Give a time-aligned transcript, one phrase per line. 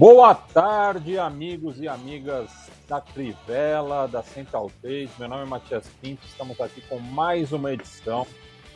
[0.00, 2.50] Boa tarde, amigos e amigas
[2.88, 5.10] da Trivela, da Central 3.
[5.18, 8.26] Meu nome é Matias Pinto, estamos aqui com mais uma edição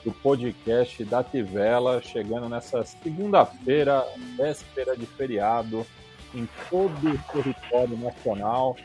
[0.04, 4.04] do podcast da Trivela, chegando nessa segunda-feira,
[4.36, 5.86] véspera de feriado,
[6.34, 8.76] em todo o território nacional.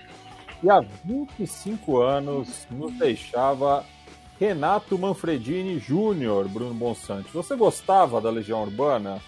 [0.64, 3.84] E há 25 anos nos deixava
[4.40, 7.34] Renato Manfredini Júnior, Bruno Bonsante.
[7.34, 9.20] Você gostava da Legião Urbana?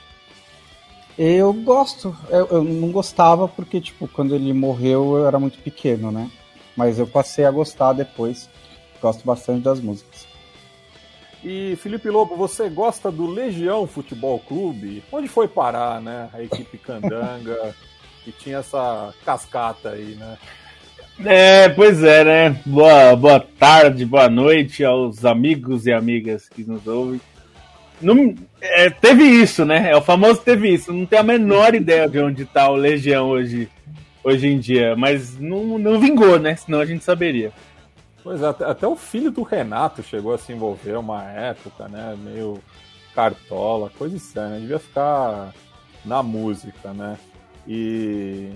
[1.17, 2.15] Eu gosto.
[2.29, 6.29] Eu, eu, não gostava porque, tipo, quando ele morreu eu era muito pequeno, né?
[6.75, 8.49] Mas eu passei a gostar depois.
[9.01, 10.27] Gosto bastante das músicas.
[11.43, 15.03] E Felipe Lobo, você gosta do Legião Futebol Clube?
[15.11, 16.29] Onde foi parar, né?
[16.33, 17.75] A equipe Candanga,
[18.23, 20.37] que tinha essa cascata aí, né?
[21.25, 22.61] É, pois é, né?
[22.65, 27.19] Boa, boa tarde, boa noite aos amigos e amigas que nos ouvem.
[28.01, 29.91] Não, é, teve isso, né?
[29.91, 30.91] É o famoso teve isso.
[30.91, 33.69] Não tenho a menor ideia de onde tá o Legião hoje,
[34.23, 34.95] hoje em dia.
[34.95, 36.55] Mas não, não vingou, né?
[36.55, 37.51] Senão a gente saberia.
[38.23, 42.15] Pois é, até, até o filho do Renato chegou a se envolver uma época, né?
[42.23, 42.61] Meio
[43.15, 44.59] cartola, coisa estranha.
[44.59, 45.53] Devia ficar
[46.05, 47.17] na música, né?
[47.67, 48.49] E,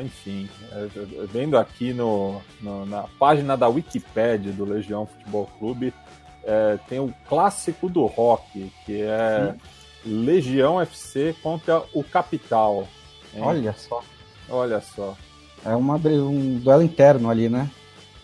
[0.00, 0.88] enfim, é,
[1.32, 5.94] vendo aqui no, no, na página da Wikipédia do Legião Futebol Clube,
[6.48, 9.58] é, tem o clássico do rock, que é hum.
[10.06, 12.88] Legião FC contra o Capital.
[13.34, 13.42] Hein?
[13.42, 14.02] Olha só.
[14.48, 15.14] Olha só.
[15.62, 17.70] É uma, um duelo interno ali, né?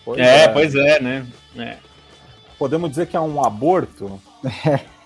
[0.03, 1.27] Pois é, é, pois é, né?
[1.55, 1.77] É.
[2.57, 4.19] Podemos dizer que é um aborto?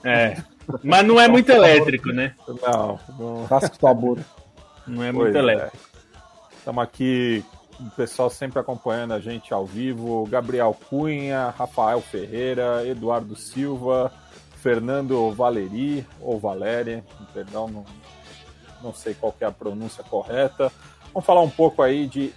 [0.01, 0.41] É.
[0.81, 2.33] Mas não é muito elétrico, né?
[2.47, 2.97] Não.
[3.19, 3.47] não...
[3.47, 4.25] Clássico do aborto.
[4.87, 5.39] Não é muito pois é.
[5.39, 5.77] elétrico.
[6.57, 7.43] Estamos aqui
[7.79, 10.25] o pessoal sempre acompanhando a gente ao vivo.
[10.27, 14.11] Gabriel Cunha, Rafael Ferreira, Eduardo Silva,
[14.55, 17.03] Fernando Valeri, ou Valéria,
[17.33, 17.85] perdão, não,
[18.83, 20.71] não sei qual é a pronúncia correta.
[21.13, 22.33] Vamos falar um pouco aí de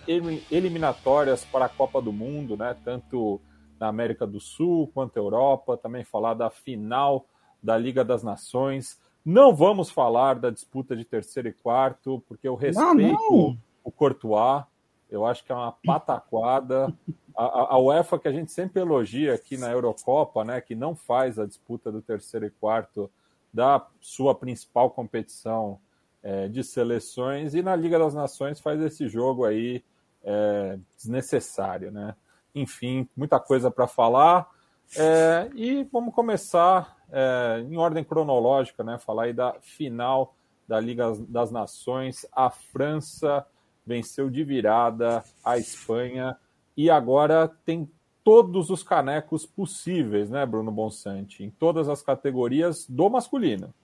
[0.50, 2.74] eliminatórias para a Copa do Mundo, né?
[2.84, 3.40] Tanto
[3.78, 5.76] na América do Sul quanto Europa.
[5.76, 7.26] Também falar da final
[7.62, 8.98] da Liga das Nações.
[9.24, 13.58] Não vamos falar da disputa de terceiro e quarto, porque eu respeito não, não.
[13.84, 14.64] o Courtois.
[15.12, 16.92] Eu acho que é uma pataquada.
[17.36, 21.38] A, a, UEFA, que a gente sempre elogia aqui na Eurocopa, né, que não faz
[21.38, 23.10] a disputa do terceiro e quarto
[23.52, 25.78] da sua principal competição
[26.22, 29.84] é, de seleções, e na Liga das Nações faz esse jogo aí
[30.24, 31.92] é, desnecessário.
[31.92, 32.16] Né?
[32.54, 34.48] Enfim, muita coisa para falar.
[34.96, 38.98] É, e vamos começar é, em ordem cronológica, né?
[38.98, 40.34] Falar aí da final
[40.66, 42.26] da Liga das Nações.
[42.32, 43.46] A França
[43.84, 46.36] venceu de virada a Espanha
[46.76, 47.90] e agora tem
[48.24, 51.42] todos os canecos possíveis, né, Bruno Bonsante?
[51.42, 53.74] Em todas as categorias do masculino.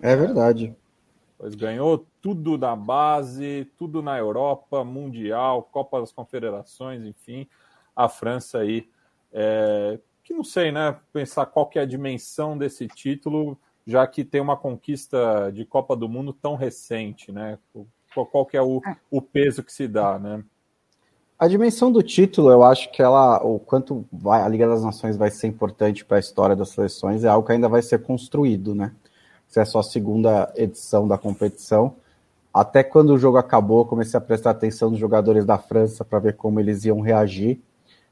[0.00, 0.74] É verdade.
[1.38, 7.48] Pois ganhou tudo na base, tudo na Europa, Mundial, Copa das Confederações, enfim.
[7.96, 8.86] A França aí,
[9.32, 10.98] é, que não sei, né?
[11.12, 15.96] Pensar qual que é a dimensão desse título, já que tem uma conquista de Copa
[15.96, 17.58] do Mundo tão recente, né?
[18.14, 18.96] Qual que é o, é.
[19.10, 20.42] o peso que se dá, né?
[21.38, 25.16] A dimensão do título, eu acho que ela, o quanto vai, a Liga das Nações
[25.16, 28.74] vai ser importante para a história das seleções é algo que ainda vai ser construído,
[28.74, 28.92] né?
[29.48, 31.96] Se é só a segunda edição da competição.
[32.52, 36.36] Até quando o jogo acabou, comecei a prestar atenção nos jogadores da França para ver
[36.36, 37.58] como eles iam reagir.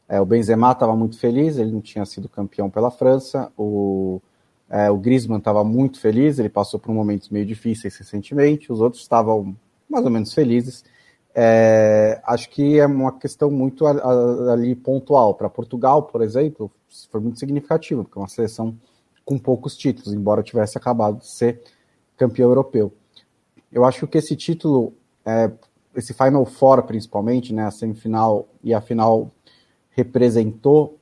[0.08, 3.52] É, o Benzema estava muito feliz, ele não tinha sido campeão pela França.
[3.58, 4.22] O,
[4.70, 8.72] é, o Griezmann estava muito feliz, ele passou por momentos meio difíceis recentemente.
[8.72, 9.54] Os outros estavam
[9.88, 10.84] mais ou menos felizes.
[11.34, 15.34] É, acho que é uma questão muito ali pontual.
[15.34, 16.70] Para Portugal, por exemplo,
[17.10, 18.76] foi muito significativo, porque é uma seleção
[19.24, 21.62] com poucos títulos, embora tivesse acabado de ser
[22.16, 22.92] campeão europeu.
[23.70, 24.94] Eu acho que esse título,
[25.24, 25.50] é,
[25.94, 29.30] esse Final Four principalmente, né, a semifinal e a final
[29.90, 30.98] representou,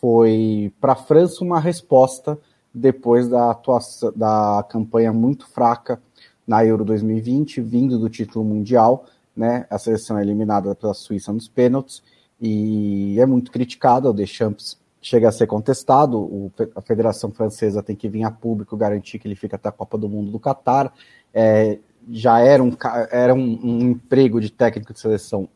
[0.00, 2.38] foi para a França uma resposta
[2.72, 6.00] depois da atuação da campanha muito fraca
[6.46, 9.06] na Euro 2020, vindo do título mundial,
[9.36, 9.66] né?
[9.68, 12.02] A seleção é eliminada pela Suíça nos pênaltis
[12.40, 14.08] e é muito criticada.
[14.08, 16.18] O Deschamps chega a ser contestado.
[16.18, 19.72] O, a Federação Francesa tem que vir a público garantir que ele fica até a
[19.72, 20.92] Copa do Mundo do Catar.
[21.34, 21.78] É,
[22.10, 22.72] já era, um,
[23.10, 25.48] era um, um, emprego de técnico de seleção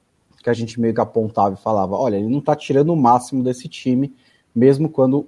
[0.43, 3.43] que a gente meio que apontava e falava: olha, ele não está tirando o máximo
[3.43, 4.15] desse time,
[4.55, 5.27] mesmo quando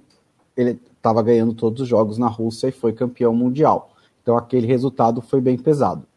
[0.55, 3.92] ele estava ganhando todos os jogos na Rússia e foi campeão mundial.
[4.23, 6.07] Então aquele resultado foi bem pesado.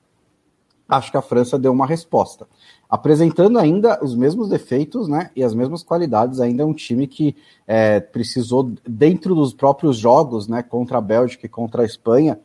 [0.88, 2.46] Acho que a França deu uma resposta
[2.88, 6.40] apresentando ainda os mesmos defeitos né, e as mesmas qualidades.
[6.40, 7.36] Ainda é um time que
[7.66, 12.38] é, precisou, dentro dos próprios jogos, né, contra a Bélgica e contra a Espanha,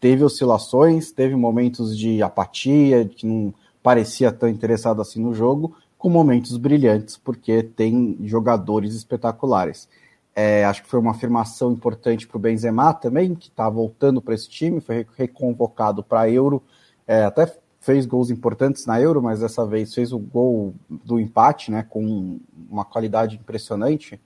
[0.00, 6.08] teve oscilações, teve momentos de apatia, que não parecia tão interessado assim no jogo, com
[6.08, 9.88] momentos brilhantes, porque tem jogadores espetaculares.
[10.40, 14.36] É, acho que foi uma afirmação importante para o Benzema também, que está voltando para
[14.36, 16.62] esse time, foi reconvocado para a Euro,
[17.08, 21.72] é, até fez gols importantes na Euro, mas dessa vez fez o gol do empate,
[21.72, 22.38] né, com
[22.70, 24.20] uma qualidade impressionante,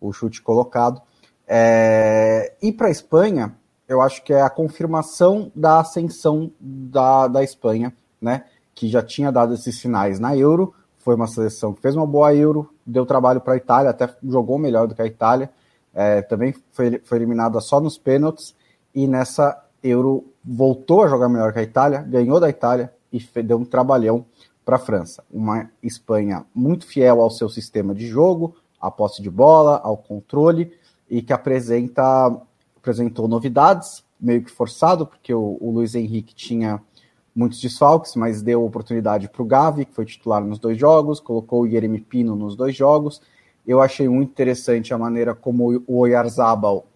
[0.00, 1.02] o chute colocado.
[1.48, 2.54] É...
[2.62, 3.52] E para a Espanha,
[3.88, 9.32] eu acho que é a confirmação da ascensão da, da Espanha, né, que já tinha
[9.32, 10.72] dado esses sinais na Euro,
[11.06, 14.58] foi uma seleção que fez uma boa Euro, deu trabalho para a Itália, até jogou
[14.58, 15.48] melhor do que a Itália,
[15.94, 18.56] é, também foi, foi eliminada só nos pênaltis,
[18.92, 23.56] e nessa Euro voltou a jogar melhor que a Itália, ganhou da Itália, e deu
[23.56, 24.26] um trabalhão
[24.64, 25.22] para a França.
[25.30, 30.72] Uma Espanha muito fiel ao seu sistema de jogo, à posse de bola, ao controle,
[31.08, 32.36] e que apresenta,
[32.76, 36.82] apresentou novidades, meio que forçado, porque o, o Luiz Henrique tinha
[37.36, 41.62] muitos desfalques, mas deu oportunidade para o Gavi, que foi titular nos dois jogos, colocou
[41.62, 43.20] o Yeremi Pino nos dois jogos.
[43.66, 46.86] Eu achei muito interessante a maneira como o Oyarzabal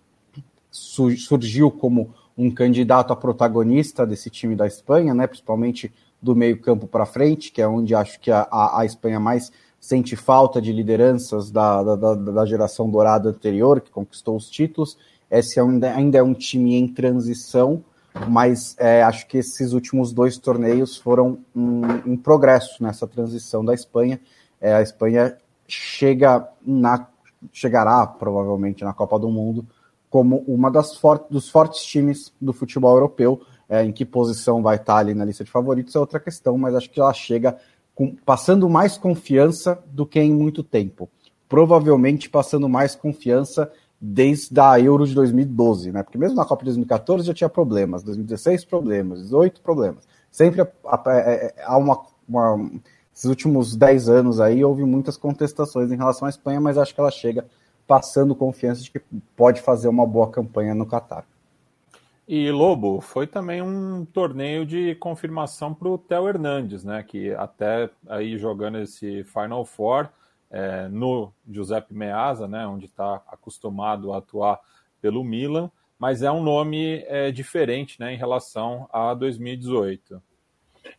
[0.71, 5.93] surgiu como um candidato a protagonista desse time da Espanha, né, principalmente
[6.23, 9.53] do meio campo para frente, que é onde acho que a, a, a, Espanha mais
[9.79, 14.97] sente falta de lideranças da, da, da, geração dourada anterior, que conquistou os títulos.
[15.31, 17.83] Esse ainda, ainda é um time em transição,
[18.29, 23.75] mas é, acho que esses últimos dois torneios foram um, um progresso nessa transição da
[23.75, 24.21] Espanha.
[24.61, 25.37] É, a Espanha
[25.67, 27.07] chega na,
[27.53, 29.67] chegará provavelmente na Copa do Mundo
[30.09, 33.41] como uma das for dos fortes times do futebol europeu.
[33.69, 36.75] É, em que posição vai estar ali na lista de favoritos é outra questão, mas
[36.75, 37.57] acho que ela chega
[37.95, 41.09] com, passando mais confiança do que em muito tempo.
[41.49, 46.03] Provavelmente passando mais confiança desde a Euro de 2012, né?
[46.03, 50.09] Porque mesmo na Copa de 2014 já tinha problemas, 2016 problemas, 18 problemas.
[50.31, 52.71] Sempre há é, é, uma, uma
[53.13, 57.01] esses últimos 10 anos aí houve muitas contestações em relação à Espanha, mas acho que
[57.01, 57.45] ela chega
[57.87, 59.01] passando confiança de que
[59.37, 61.27] pode fazer uma boa campanha no Catar.
[62.27, 67.03] E Lobo, foi também um torneio de confirmação para o Theo Hernandes, né?
[67.03, 70.09] Que até aí jogando esse Final Four
[70.51, 72.67] é, no Giuseppe Meazza, né?
[72.67, 74.59] Onde está acostumado a atuar
[75.01, 78.13] pelo Milan, mas é um nome é, diferente, né?
[78.13, 80.21] Em relação a 2018.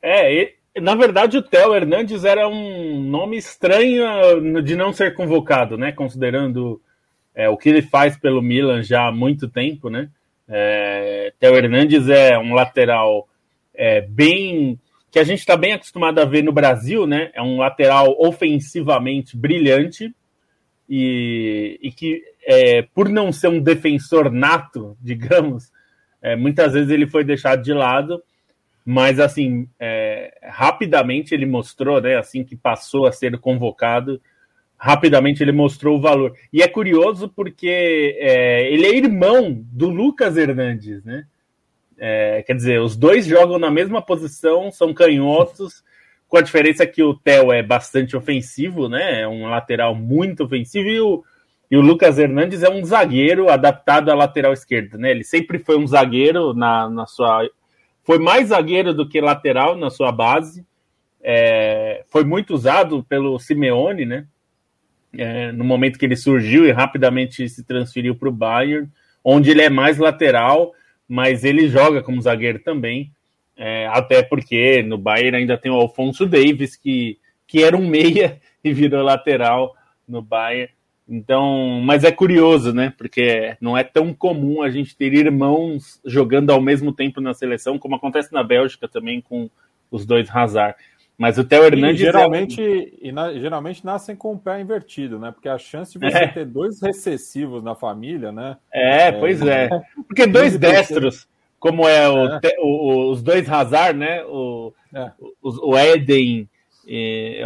[0.02, 5.78] É, e, na verdade o Theo Hernandes era um nome estranho de não ser convocado,
[5.78, 5.92] né?
[5.92, 6.82] Considerando
[7.36, 10.10] é, o que ele faz pelo Milan já há muito tempo, né?
[10.48, 13.28] É, Theo Hernandes é um lateral
[13.74, 14.80] é, bem
[15.12, 17.32] que a gente está bem acostumado a ver no Brasil, né?
[17.34, 20.16] É um lateral ofensivamente brilhante
[20.90, 25.70] e, e que, é, por não ser um defensor nato, digamos,
[26.22, 28.24] é, muitas vezes ele foi deixado de lado,
[28.86, 32.16] mas assim, é, rapidamente ele mostrou, né?
[32.16, 34.22] Assim que passou a ser convocado,
[34.78, 36.34] rapidamente ele mostrou o valor.
[36.54, 41.26] E é curioso porque é, ele é irmão do Lucas Hernandes, né?
[42.04, 45.84] É, quer dizer, os dois jogam na mesma posição, são canhotos,
[46.28, 49.22] com a diferença que o Theo é bastante ofensivo, né?
[49.22, 51.24] É um lateral muito ofensivo e o,
[51.70, 55.12] e o Lucas Hernandes é um zagueiro adaptado à lateral esquerda, né?
[55.12, 57.48] Ele sempre foi um zagueiro na, na sua.
[58.04, 60.66] Foi mais zagueiro do que lateral na sua base.
[61.24, 64.26] É, foi muito usado pelo Simeone, né?
[65.18, 68.90] é, no momento que ele surgiu e rapidamente se transferiu para o Bayern,
[69.24, 70.74] onde ele é mais lateral,
[71.12, 73.12] mas ele joga como zagueiro também,
[73.58, 78.40] é, até porque no Bayern ainda tem o Alfonso Davis, que, que era um meia
[78.64, 79.76] e virou lateral
[80.08, 80.72] no Bayern.
[81.10, 82.94] Então, mas é curioso, né?
[82.98, 87.78] Porque não é tão comum a gente ter irmãos jogando ao mesmo tempo na seleção,
[87.78, 89.50] como acontece na Bélgica também com
[89.92, 90.78] os dois Hazard.
[91.22, 92.02] Mas o Theo Hernandes.
[92.02, 93.08] E geralmente, é...
[93.08, 95.32] e na, geralmente nascem com o pé invertido, né?
[95.32, 96.28] Porque a chance de você é.
[96.28, 98.58] ter dois recessivos na família, né?
[98.74, 99.70] É, é pois é.
[100.08, 101.28] Porque dois destros,
[101.60, 102.40] como é, o, é.
[102.60, 104.24] o, os dois Hazard, né?
[104.24, 105.12] O, é.
[105.40, 106.50] o, o Eden
[106.88, 107.44] É,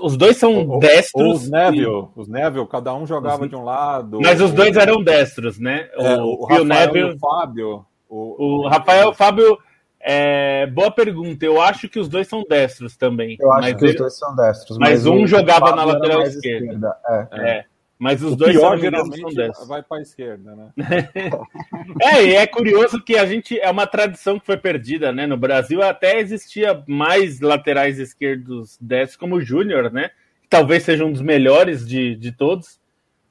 [0.00, 1.42] os dois são o, destros.
[1.42, 2.08] Os Neville, e...
[2.16, 3.50] os Neville, cada um jogava os...
[3.50, 4.20] de um lado.
[4.22, 5.86] Mas os dois eram destros, né?
[5.98, 7.86] É, o, o Rafael Neville, e o Fábio.
[8.08, 9.58] O, Rafael e o Fábio.
[10.04, 11.44] É, boa pergunta.
[11.44, 13.36] Eu acho que os dois são destros também.
[13.40, 13.92] Eu acho que ele...
[13.92, 14.76] os dois são destros.
[14.78, 16.66] Mas, mas um jogava na lateral esquerda.
[16.66, 16.96] esquerda.
[17.32, 17.50] É.
[17.50, 17.64] é.
[18.02, 19.68] Mas os o dois pior, geralmente são destros.
[19.68, 20.72] Vai para a esquerda, né?
[22.02, 23.60] é, e é curioso que a gente.
[23.60, 25.24] É uma tradição que foi perdida, né?
[25.24, 30.10] No Brasil até existia mais laterais esquerdos destros, como o Júnior, né?
[30.42, 32.80] Que talvez seja um dos melhores de, de todos,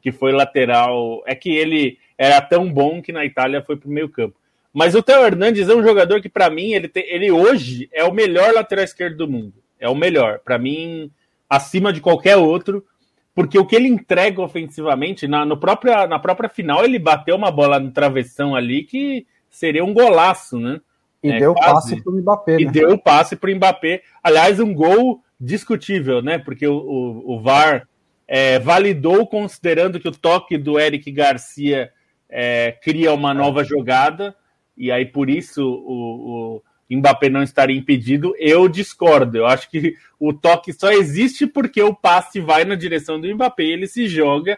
[0.01, 1.22] que foi lateral.
[1.25, 4.40] É que ele era tão bom que na Itália foi para o meio campo.
[4.74, 8.04] Mas o Theo Hernandes é um jogador que, para mim, ele, tem, ele hoje é
[8.04, 9.54] o melhor lateral esquerdo do mundo.
[9.80, 10.40] É o melhor.
[10.40, 11.12] Para mim,
[11.50, 12.86] acima de qualquer outro
[13.34, 17.50] porque o que ele entrega ofensivamente, na, no própria, na própria final, ele bateu uma
[17.50, 20.82] bola no travessão ali que seria um golaço, né?
[21.24, 21.96] E é, deu quase.
[21.96, 22.58] passe para o Mbappé.
[22.60, 22.72] E né?
[22.72, 24.01] deu passe para o Mbappé.
[24.22, 26.40] Aliás, um gol discutível, né?
[26.40, 27.88] Porque o, o, o VAR
[28.28, 31.92] é, validou considerando que o toque do Eric Garcia
[32.30, 34.36] é, cria uma nova jogada,
[34.78, 39.38] e aí por isso o, o Mbappé não estaria impedido, eu discordo.
[39.38, 43.63] Eu acho que o toque só existe porque o passe vai na direção do Mbappé
[43.63, 44.58] e ele se joga.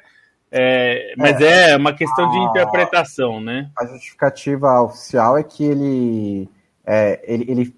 [0.51, 3.71] É, mas é, é, uma questão a, de interpretação, né?
[3.77, 6.49] A justificativa oficial é que ele,
[6.85, 7.75] é, ele, ele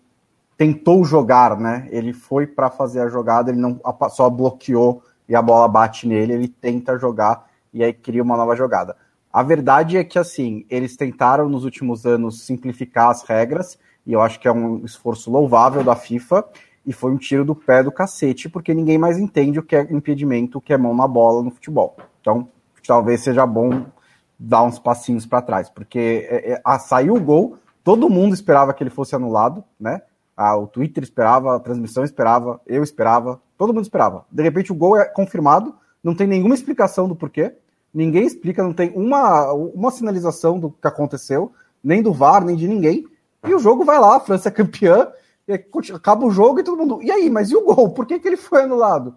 [0.58, 1.88] tentou jogar, né?
[1.89, 6.34] Ele foi para fazer a jogada, ele não só bloqueou e a bola bate nele,
[6.34, 8.96] ele tenta jogar e aí cria uma nova jogada.
[9.36, 14.22] A verdade é que assim, eles tentaram nos últimos anos simplificar as regras e eu
[14.22, 16.46] acho que é um esforço louvável da FIFA,
[16.86, 19.82] e foi um tiro do pé do cacete, porque ninguém mais entende o que é
[19.92, 21.98] impedimento, o que é mão na bola no futebol.
[22.22, 22.48] Então,
[22.88, 23.88] talvez seja bom
[24.39, 28.74] dar uns passinhos para trás, porque é, é, a, saiu o gol, todo mundo esperava
[28.74, 30.01] que ele fosse anulado, né?
[30.38, 34.25] Ah, o Twitter esperava, a transmissão esperava, eu esperava, todo mundo esperava.
[34.32, 37.54] De repente o gol é confirmado, não tem nenhuma explicação do porquê,
[37.96, 42.68] ninguém explica, não tem uma, uma sinalização do que aconteceu, nem do VAR, nem de
[42.68, 43.08] ninguém.
[43.48, 45.08] E o jogo vai lá, a França é campeã,
[45.94, 47.00] acaba o jogo e todo mundo.
[47.02, 47.92] E aí, mas e o gol?
[47.92, 49.16] Por que, que ele foi anulado?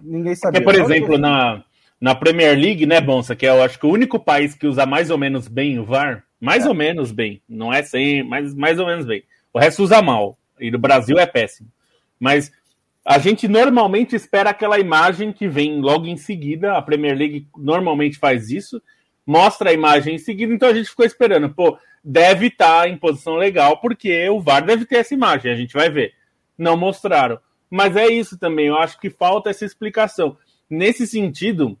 [0.00, 0.62] Ninguém sabia.
[0.62, 1.64] Porque, por exemplo, na,
[2.00, 4.86] na Premier League, né, Bonsa, que é, eu acho que o único país que usa
[4.86, 6.68] mais ou menos bem o VAR, mais é.
[6.68, 9.24] ou menos bem, não é sem, mas mais ou menos bem.
[9.52, 10.38] O resto usa mal.
[10.60, 11.68] E no Brasil é péssimo.
[12.20, 12.52] Mas
[13.08, 16.76] a gente normalmente espera aquela imagem que vem logo em seguida.
[16.76, 18.82] A Premier League normalmente faz isso,
[19.26, 21.48] mostra a imagem em seguida, então a gente ficou esperando.
[21.48, 25.56] Pô, deve estar tá em posição legal, porque o VAR deve ter essa imagem, a
[25.56, 26.12] gente vai ver.
[26.58, 27.38] Não mostraram.
[27.70, 30.36] Mas é isso também, eu acho que falta essa explicação.
[30.68, 31.78] Nesse sentido,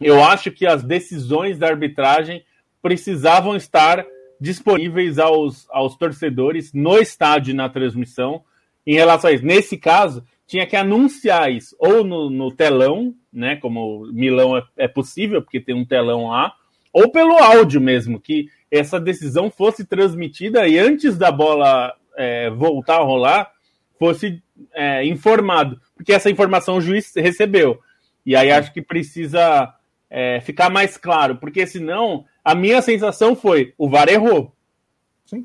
[0.00, 2.42] eu acho que as decisões da arbitragem
[2.80, 4.02] precisavam estar
[4.40, 8.42] disponíveis aos, aos torcedores no estádio na transmissão
[8.86, 9.44] em relação a isso.
[9.44, 13.56] Nesse caso, tinha que anunciar isso ou no, no telão, né?
[13.56, 16.54] Como Milão é, é possível, porque tem um telão lá,
[16.92, 22.96] ou pelo áudio mesmo, que essa decisão fosse transmitida e antes da bola é, voltar
[22.96, 23.50] a rolar,
[23.98, 27.80] fosse é, informado, porque essa informação o juiz recebeu.
[28.24, 29.74] E aí acho que precisa
[30.08, 34.52] é, ficar mais claro, porque senão a minha sensação foi: o VAR errou.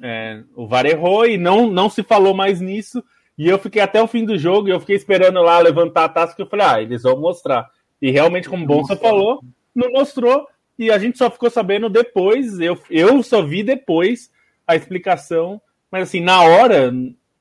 [0.02, 3.04] É, o VAR errou e não, não se falou mais nisso.
[3.40, 6.10] E eu fiquei até o fim do jogo e eu fiquei esperando lá levantar a
[6.10, 7.70] taça, que eu falei: ah, eles vão mostrar.
[8.02, 9.42] E realmente, como o Bonsa falou,
[9.74, 10.46] não mostrou
[10.78, 14.30] e a gente só ficou sabendo depois, eu, eu só vi depois
[14.68, 16.94] a explicação, mas assim, na hora,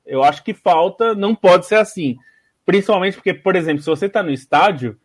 [0.05, 2.17] eu acho que falta, não pode ser assim.
[2.65, 4.97] Principalmente porque, por exemplo, se você está no estádio,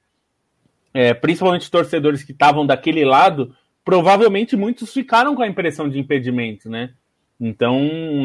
[0.93, 3.53] é, principalmente torcedores que estavam daquele lado,
[3.85, 6.95] provavelmente muitos ficaram com a impressão de impedimento, né?
[7.41, 7.81] Então,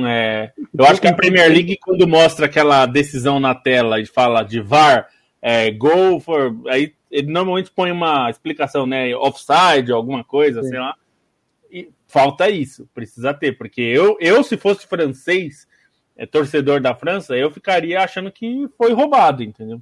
[0.07, 4.43] é, eu acho que a Premier League, quando mostra aquela decisão na tela e fala
[4.43, 5.07] de VAR,
[5.41, 6.55] é, go for.
[6.67, 9.15] Aí ele normalmente põe uma explicação, né?
[9.15, 10.69] Offside, alguma coisa, Sim.
[10.69, 10.95] sei lá.
[11.71, 15.67] E falta isso, precisa ter, porque eu, eu se fosse francês,
[16.15, 19.81] é, torcedor da França, eu ficaria achando que foi roubado, entendeu?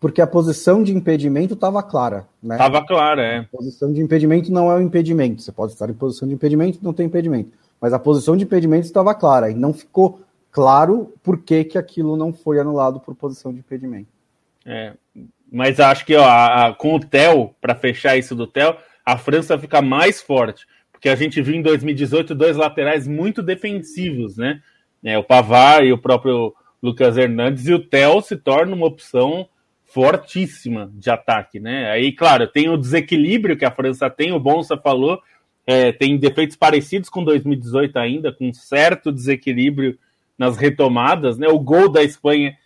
[0.00, 2.54] Porque a posição de impedimento estava clara, né?
[2.54, 3.38] Estava clara, é.
[3.38, 5.42] A posição de impedimento não é o um impedimento.
[5.42, 7.50] Você pode estar em posição de impedimento, não tem impedimento.
[7.80, 10.20] Mas a posição de impedimento estava clara e não ficou
[10.50, 14.08] claro por que, que aquilo não foi anulado por posição de impedimento.
[14.66, 14.94] É,
[15.50, 19.58] mas acho que ó, a, com o Theo, para fechar isso do Theo, a França
[19.58, 24.60] fica mais forte, porque a gente viu em 2018 dois laterais muito defensivos, né?
[25.02, 29.48] É, o Pavar e o próprio Lucas Hernandes, e o Theo se torna uma opção
[29.84, 31.90] fortíssima de ataque, né?
[31.90, 35.20] Aí, claro, tem o desequilíbrio que a França tem, o Bonsa falou,
[35.70, 39.98] é, tem defeitos parecidos com 2018 ainda, com certo desequilíbrio
[40.38, 41.46] nas retomadas, né?
[41.46, 42.56] O gol da Espanha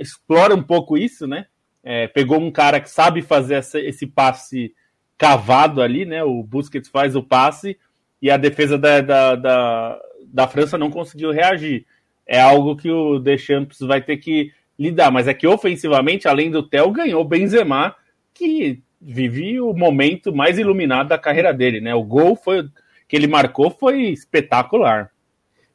[0.00, 1.46] explora um pouco isso, né?
[1.84, 4.74] É, pegou um cara que sabe fazer essa, esse passe
[5.16, 6.24] cavado ali, né?
[6.24, 7.78] O Busquets faz o passe
[8.20, 11.86] e a defesa da, da, da, da França não conseguiu reagir.
[12.26, 16.64] É algo que o Deschamps vai ter que lidar, mas é que ofensivamente, além do
[16.64, 17.94] Theo, ganhou Benzema,
[18.34, 21.94] que vive o momento mais iluminado da carreira dele, né?
[21.94, 22.68] O gol foi
[23.06, 25.10] que ele marcou foi espetacular.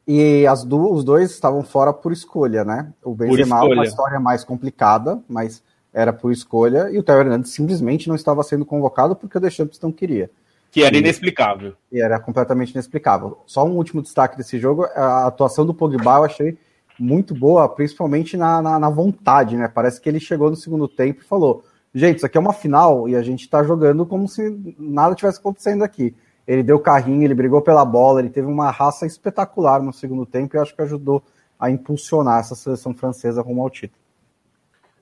[0.08, 2.92] E as do, os dois estavam fora por escolha, né?
[3.02, 5.64] O Benzema é uma história mais complicada, mas
[5.94, 9.80] era por escolha, e o Theo Hernandes simplesmente não estava sendo convocado porque o Deschamps
[9.80, 10.30] não queria.
[10.72, 11.76] Que era inexplicável.
[11.92, 13.44] E era completamente inexplicável.
[13.46, 16.58] Só um último destaque desse jogo, a atuação do Pogba eu achei
[17.00, 19.68] muito boa, principalmente na, na, na vontade, né?
[19.68, 21.64] Parece que ele chegou no segundo tempo e falou,
[21.94, 25.40] gente, isso aqui é uma final e a gente tá jogando como se nada tivesse
[25.40, 26.16] acontecendo aqui.
[26.46, 30.56] Ele deu carrinho, ele brigou pela bola, ele teve uma raça espetacular no segundo tempo
[30.56, 31.24] e acho que ajudou
[31.58, 34.04] a impulsionar essa seleção francesa rumo ao título.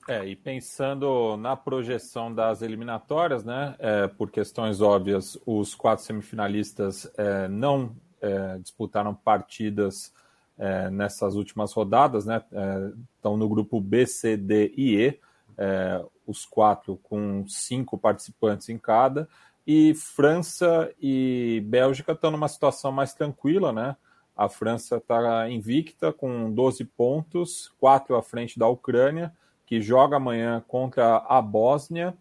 [0.08, 7.10] É, e pensando na projeção das eliminatórias, né, é, por questões óbvias, os quatro semifinalistas
[7.18, 10.12] é, não é, disputaram partidas
[10.58, 15.20] é, nessas últimas rodadas, né, é, estão no grupo B, C, D e E,
[16.32, 19.28] os quatro com cinco participantes em cada,
[19.66, 23.96] e França e Bélgica estão numa situação mais tranquila, né?
[24.36, 29.32] A França está invicta com 12 pontos, quatro à frente da Ucrânia,
[29.66, 32.18] que joga amanhã contra a Bósnia.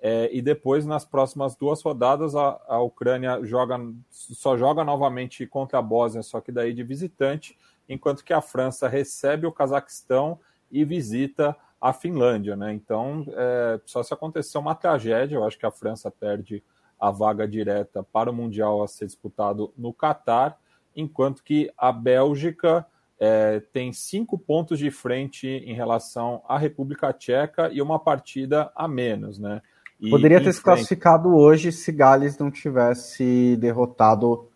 [0.00, 3.80] É, e depois, nas próximas duas rodadas, a, a Ucrânia joga,
[4.10, 8.86] só joga novamente contra a Bósnia, só que daí de visitante, enquanto que a França
[8.86, 10.38] recebe o Cazaquistão
[10.70, 12.56] e visita a Finlândia.
[12.56, 12.72] Né?
[12.72, 16.64] Então, é, só se acontecer uma tragédia, eu acho que a França perde
[16.98, 20.58] a vaga direta para o Mundial a ser disputado no Catar,
[20.96, 22.86] enquanto que a Bélgica
[23.20, 28.88] é, tem cinco pontos de frente em relação à República Tcheca e uma partida a
[28.88, 29.60] menos, né?
[30.00, 34.48] E, Poderia ter se classificado hoje se Gales não tivesse derrotado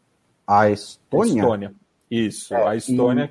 [0.46, 1.42] a Estônia.
[1.42, 1.74] Estônia.
[2.10, 3.30] Isso, é, a Estônia, e...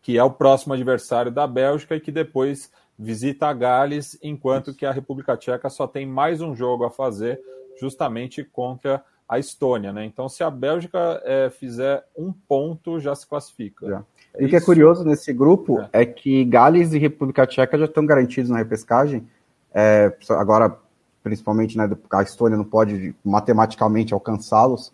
[0.00, 4.86] que é o próximo adversário da Bélgica e que depois visita a Gales, enquanto que
[4.86, 7.40] a República Tcheca só tem mais um jogo a fazer
[7.80, 10.04] justamente contra a Estônia, né?
[10.04, 13.86] Então, se a Bélgica é, fizer um ponto, já se classifica.
[13.86, 14.04] Já.
[14.34, 16.02] É e o que é curioso nesse grupo é.
[16.02, 16.06] é.
[16.06, 19.26] que Gales e República Tcheca já estão garantidos na repescagem.
[19.72, 20.76] É, agora,
[21.22, 24.92] principalmente, né, a Estônia não pode matematicamente alcançá-los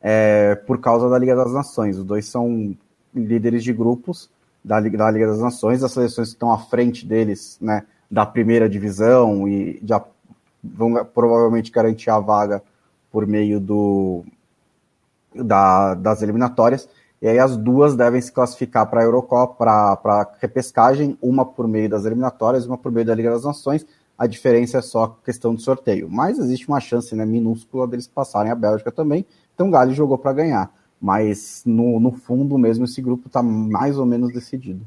[0.00, 1.98] é, por causa da Liga das Nações.
[1.98, 2.76] Os dois são
[3.14, 4.30] líderes de grupos
[4.64, 8.24] da Liga, da Liga das Nações, as seleções que estão à frente deles, né, da
[8.24, 10.02] primeira divisão e já
[10.62, 12.62] vão provavelmente garantir a vaga
[13.12, 14.24] por meio do,
[15.34, 16.88] da, das eliminatórias.
[17.20, 21.66] E aí as duas devem se classificar para a Eurocopa, para a repescagem, uma por
[21.66, 23.86] meio das eliminatórias, uma por meio da Liga das Nações.
[24.16, 26.08] A diferença é só questão de sorteio.
[26.10, 29.24] Mas existe uma chance né, minúscula deles passarem a Bélgica também.
[29.54, 30.70] Então o Gales jogou para ganhar.
[31.00, 34.86] Mas no, no fundo mesmo esse grupo está mais ou menos decidido.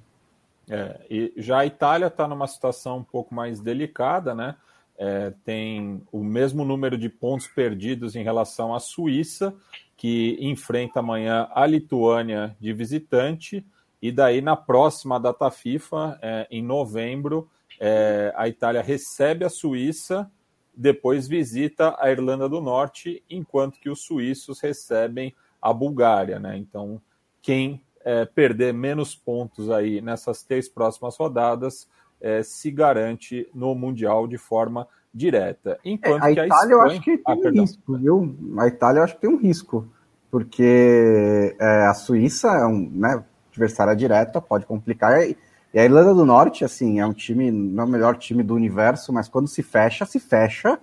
[0.69, 4.55] É, e já a Itália está numa situação um pouco mais delicada, né?
[4.97, 9.53] é, tem o mesmo número de pontos perdidos em relação à Suíça,
[9.95, 13.65] que enfrenta amanhã a Lituânia de visitante,
[14.01, 20.29] e daí na próxima data FIFA, é, em novembro, é, a Itália recebe a Suíça,
[20.75, 25.33] depois visita a Irlanda do Norte, enquanto que os suíços recebem
[25.69, 26.39] a Bulgária.
[26.39, 26.57] Né?
[26.57, 27.01] Então,
[27.41, 31.87] quem é, perder menos pontos aí nessas três próximas rodadas
[32.21, 35.77] é, se garante no Mundial de forma direta.
[35.83, 36.71] Enquanto é, a Itália a Espanha...
[36.71, 38.35] eu acho que tem ah, um risco, viu?
[38.59, 39.87] A Itália eu acho que tem um risco,
[40.31, 45.21] porque é, a Suíça é um né, adversária direta, pode complicar.
[45.27, 45.35] E
[45.79, 49.11] a Irlanda do Norte, assim, é um time, não é o melhor time do universo,
[49.11, 50.79] mas quando se fecha, se fecha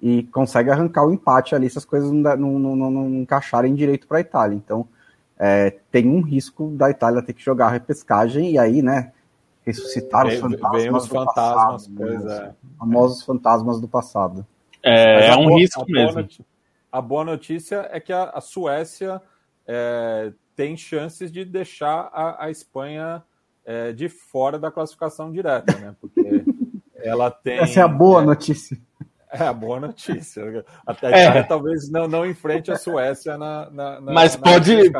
[0.00, 4.06] e consegue arrancar o empate ali se as coisas não, não, não, não encaixarem direito
[4.06, 4.54] para a Itália.
[4.54, 4.86] Então,
[5.38, 9.12] é, tem um risco da Itália ter que jogar a repescagem e aí, né,
[9.64, 12.46] ressuscitar os fantasmas os fantasmas, do passado, né?
[12.48, 12.78] é.
[12.78, 14.46] famosos fantasmas do passado.
[14.82, 16.14] É, é um boa, risco a mesmo.
[16.14, 16.28] Boa
[16.92, 19.20] a boa notícia é que a, a Suécia
[19.66, 23.22] é, tem chances de deixar a, a Espanha
[23.64, 25.94] é, de fora da classificação direta, né?
[26.00, 26.44] Porque
[26.96, 27.58] ela tem.
[27.58, 28.78] Essa é a boa é, notícia.
[29.32, 30.64] É a boa notícia.
[30.86, 33.70] Até a Itália talvez não, não enfrente a Suécia na.
[33.70, 34.92] na, na Mas na pode.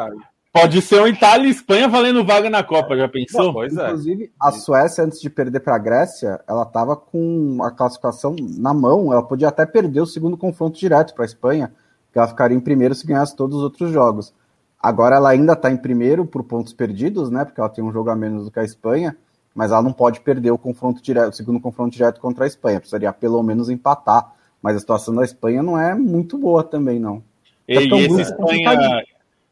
[0.53, 3.53] Pode ser o Itália e Espanha valendo vaga na Copa, já pensou?
[3.53, 3.85] Pois é.
[3.85, 8.73] Inclusive, a Suécia, antes de perder para a Grécia, ela estava com a classificação na
[8.73, 9.13] mão.
[9.13, 11.71] Ela podia até perder o segundo confronto direto para a Espanha,
[12.11, 14.33] que ela ficaria em primeiro se ganhasse todos os outros jogos.
[14.81, 17.45] Agora ela ainda está em primeiro por pontos perdidos, né?
[17.45, 19.15] Porque ela tem um jogo a menos do que a Espanha.
[19.57, 22.79] Mas ela não pode perder o confronto direto, o segundo confronto direto contra a Espanha.
[22.79, 27.25] Precisaria pelo menos empatar, mas a situação da Espanha não é muito boa também, não.
[27.67, 29.05] E, e esse, Espanha,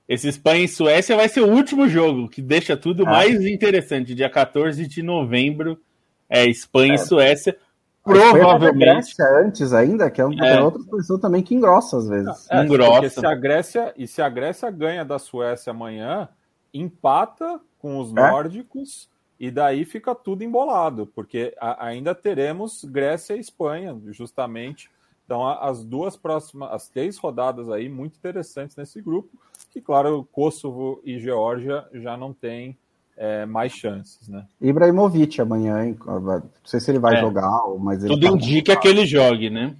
[0.06, 3.06] esse Espanha e Suécia vai ser o último jogo, que deixa tudo é.
[3.06, 4.14] mais interessante.
[4.14, 5.80] Dia 14 de novembro,
[6.28, 6.94] é Espanha é.
[6.96, 7.56] e Suécia.
[8.04, 8.90] Provavelmente.
[8.90, 10.60] A Grécia antes ainda, que é, uma, é.
[10.60, 12.46] outra posição também que engrossa às vezes.
[12.50, 13.08] É, engrossa.
[13.08, 16.28] Se a Grécia, e se a Grécia ganha da Suécia amanhã,
[16.74, 18.12] empata com os é?
[18.14, 19.08] nórdicos
[19.44, 24.90] e daí fica tudo embolado, porque a, ainda teremos Grécia e Espanha, justamente.
[25.26, 29.28] Então, as duas próximas, as três rodadas aí muito interessantes nesse grupo,
[29.70, 32.78] que, claro, Kosovo e Geórgia já não têm
[33.18, 34.46] é, mais chances, né?
[34.58, 35.98] Ibrahimovic amanhã, hein?
[36.06, 37.20] Não sei se ele vai é.
[37.20, 39.76] jogar, mas ele Tudo tá indica que ele jogue, né?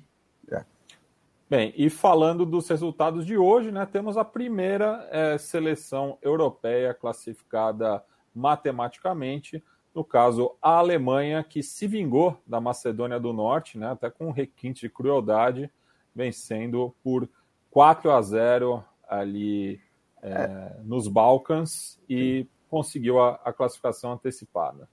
[0.53, 0.63] É.
[1.49, 3.87] Bem, e falando dos resultados de hoje, né?
[3.91, 8.03] Temos a primeira é, seleção europeia classificada
[8.35, 9.63] matematicamente.
[9.95, 13.93] No caso, a Alemanha, que se vingou da Macedônia do Norte, né?
[13.93, 15.71] Até com um requinte de crueldade,
[16.15, 17.29] vencendo por
[17.71, 19.81] 4 a 0 ali
[20.23, 24.89] é, nos Balcãs e conseguiu a, a classificação antecipada.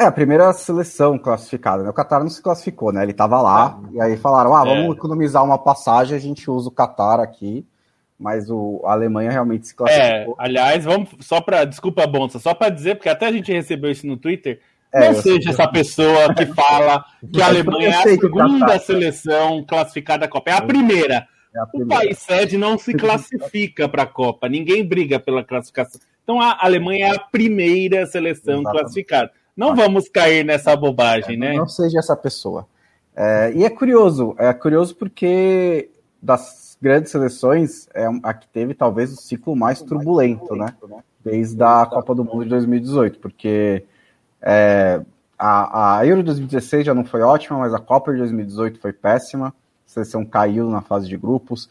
[0.00, 1.90] É, a primeira seleção classificada, né?
[1.90, 3.02] O Qatar não se classificou, né?
[3.02, 3.96] Ele estava lá, é.
[3.96, 4.98] e aí falaram: ah, vamos é.
[4.98, 7.66] economizar uma passagem, a gente usa o Qatar aqui,
[8.18, 10.34] mas o, a Alemanha realmente se classificou.
[10.38, 11.64] É, aliás, vamos só para.
[11.64, 14.60] Desculpa, Bonsa, só para dizer, porque até a gente recebeu isso no Twitter.
[14.92, 20.24] É, não seja essa pessoa que fala que a Alemanha é a segunda seleção classificada
[20.24, 21.28] à Copa, é a primeira.
[21.54, 26.00] É a o país sede não se classifica para a Copa, ninguém briga pela classificação.
[26.24, 28.80] Então a Alemanha é a primeira seleção Exatamente.
[28.80, 29.30] classificada.
[29.56, 31.52] Não vamos cair nessa bobagem, é, né?
[31.54, 32.66] Não seja essa pessoa.
[33.14, 35.90] É, e é curioso, é curioso porque
[36.22, 40.74] das grandes seleções, é a que teve talvez o ciclo mais turbulento, né?
[41.24, 43.84] Desde a Copa do Mundo de 2018, porque
[44.40, 45.00] é,
[45.38, 48.92] a, a Euro de 2016 já não foi ótima, mas a Copa de 2018 foi
[48.92, 49.48] péssima.
[49.48, 49.52] A
[49.84, 51.70] seleção caiu na fase de grupos.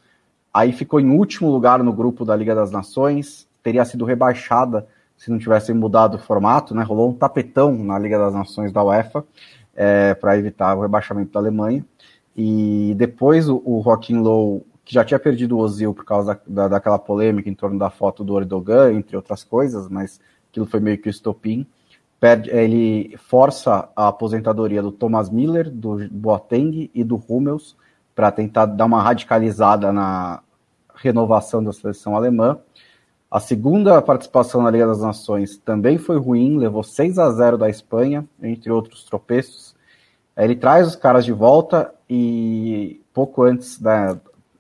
[0.53, 5.29] Aí ficou em último lugar no grupo da Liga das Nações teria sido rebaixada se
[5.29, 6.83] não tivesse mudado o formato, né?
[6.83, 9.25] Rolou um tapetão na Liga das Nações da UEFA
[9.75, 11.83] é, para evitar o rebaixamento da Alemanha.
[12.35, 16.63] E depois o, o Joaquim Low, que já tinha perdido o Ozil por causa da,
[16.63, 20.17] da, daquela polêmica em torno da foto do Erdogan, entre outras coisas, mas
[20.49, 21.67] aquilo foi meio que o estopim.
[22.21, 27.75] Perde, ele força a aposentadoria do Thomas Miller, do Boateng e do Hummels
[28.15, 30.41] para tentar dar uma radicalizada na
[30.95, 32.57] renovação da seleção alemã.
[33.29, 37.69] A segunda participação na Liga das Nações também foi ruim, levou 6 a 0 da
[37.69, 39.75] Espanha, entre outros tropeços.
[40.37, 44.17] Ele traz os caras de volta e pouco antes, da,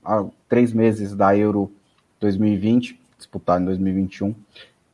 [0.07, 1.71] há três meses da Euro
[2.19, 4.33] 2020, disputada em 2021,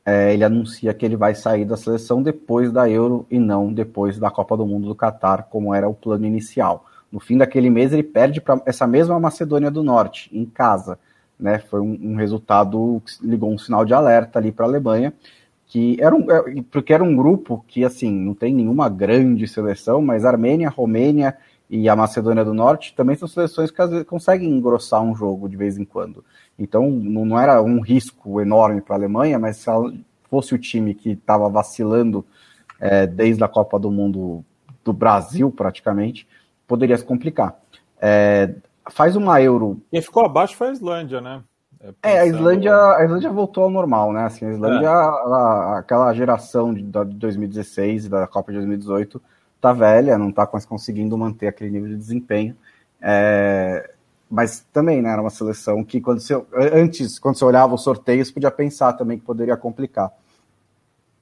[0.06, 4.18] é, ele anuncia que ele vai sair da seleção depois da Euro e não depois
[4.18, 6.86] da Copa do Mundo do Catar, como era o plano inicial.
[7.12, 10.98] No fim daquele mês, ele perde para essa mesma Macedônia do Norte, em casa
[11.40, 11.60] né?
[11.60, 15.14] Foi um, um resultado que ligou um sinal de alerta ali para a Alemanha,
[15.68, 20.02] que era um, é, porque era um grupo que assim não tem nenhuma grande seleção,
[20.02, 21.36] mas Armênia, Romênia
[21.70, 25.50] e a Macedônia do Norte também são seleções que às vezes conseguem engrossar um jogo
[25.50, 26.24] de vez em quando.
[26.58, 29.94] Então não, era um risco enorme para a Alemanha, mas se ela
[30.30, 32.26] fosse o time que estava vacilando
[32.80, 34.44] é, desde a Copa do Mundo
[34.84, 36.28] do Brasil, praticamente,
[36.68, 37.56] poderia se complicar.
[38.00, 38.54] É,
[38.92, 39.82] faz uma Euro.
[39.90, 41.42] Quem ficou abaixo foi a Islândia, né?
[42.02, 44.24] É, é, a Islândia, a Islândia voltou ao normal, né?
[44.24, 44.90] Assim, a Islândia, é.
[44.90, 49.22] a, a, aquela geração de, de 2016 da Copa de 2018
[49.64, 52.56] tá velha, não tá conseguindo manter aquele nível de desempenho.
[53.02, 53.92] É,
[54.30, 58.32] mas também, né, era uma seleção que quando você, antes, quando você olhava os sorteios,
[58.32, 60.12] podia pensar também que poderia complicar.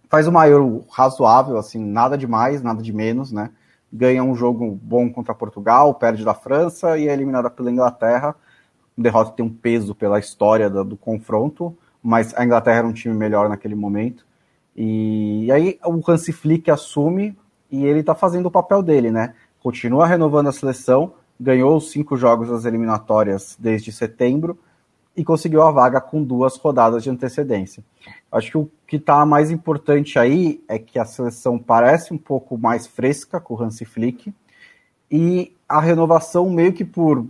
[0.09, 3.51] Faz uma Euro razoável, assim, nada de mais, nada de menos, né?
[3.91, 8.35] ganha um jogo bom contra Portugal, perde da França e é eliminada pela Inglaterra.
[8.97, 13.13] Derrota tem um peso pela história do, do confronto, mas a Inglaterra era um time
[13.13, 14.25] melhor naquele momento.
[14.75, 17.37] E, e aí o Hansi Flick assume
[17.71, 19.33] e ele está fazendo o papel dele, né?
[19.61, 24.57] Continua renovando a seleção, ganhou os cinco jogos das eliminatórias desde setembro
[25.15, 27.83] e conseguiu a vaga com duas rodadas de antecedência.
[28.31, 32.57] Acho que o que está mais importante aí é que a seleção parece um pouco
[32.57, 34.33] mais fresca com o Hansi Flick
[35.09, 37.25] e a renovação meio que por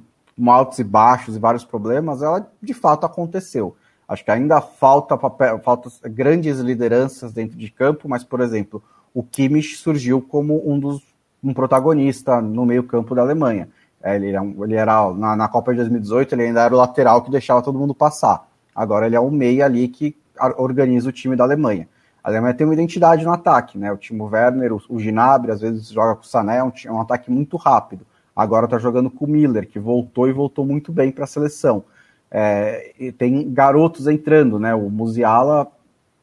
[0.47, 3.75] altos e baixos e vários problemas, ela de fato aconteceu.
[4.08, 9.24] Acho que ainda falta papel, falta grandes lideranças dentro de campo, mas por exemplo, o
[9.24, 11.02] Kimmich surgiu como um dos
[11.43, 13.67] um protagonista no meio-campo da Alemanha.
[14.04, 17.21] É, ele, era, ele era na, na, Copa de 2018, ele ainda era o lateral
[17.21, 18.47] que deixava todo mundo passar.
[18.76, 20.15] Agora ele é o meia ali que
[20.58, 21.88] organiza o time da Alemanha.
[22.24, 23.91] A Alemanha tem uma identidade no ataque, né?
[23.91, 26.91] O Timo Werner, o, o Gnabry, às vezes joga com o Sané, é um, é
[26.91, 28.06] um ataque muito rápido.
[28.36, 31.84] Agora está jogando com o Miller, que voltou e voltou muito bem para a seleção.
[32.30, 34.74] É, tem garotos entrando, né?
[34.74, 35.67] O Musiala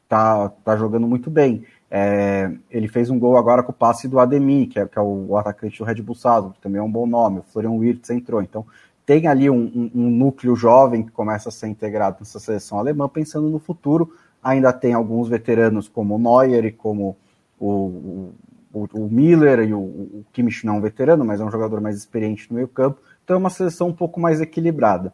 [0.07, 1.65] tá, tá jogando muito bem.
[1.91, 5.01] É, ele fez um gol agora com o passe do Ademir, que é, que é
[5.01, 7.39] o, atacante do Red Bull Salzburg, que também é um bom nome.
[7.39, 8.41] O Florian Wirtz entrou.
[8.41, 8.65] Então,
[9.05, 13.09] tem ali um, um, um, núcleo jovem que começa a ser integrado nessa seleção alemã,
[13.09, 14.13] pensando no futuro.
[14.41, 17.17] Ainda tem alguns veteranos como o Neuer e como
[17.59, 18.31] o,
[18.71, 21.81] o, o Miller e o, o Kimmich não é um veterano, mas é um jogador
[21.81, 23.01] mais experiente no meio campo.
[23.23, 25.11] Então é uma seleção um pouco mais equilibrada.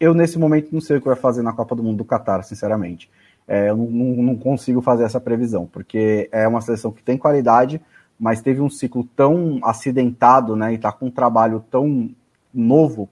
[0.00, 2.42] Eu, nesse momento, não sei o que vai fazer na Copa do Mundo do Catar,
[2.44, 3.10] sinceramente.
[3.48, 7.80] É, eu não, não, consigo fazer essa previsão, porque é uma seleção que tem qualidade,
[8.20, 12.10] mas teve um ciclo tão acidentado, né, e está com um trabalho tão
[12.52, 13.08] novo,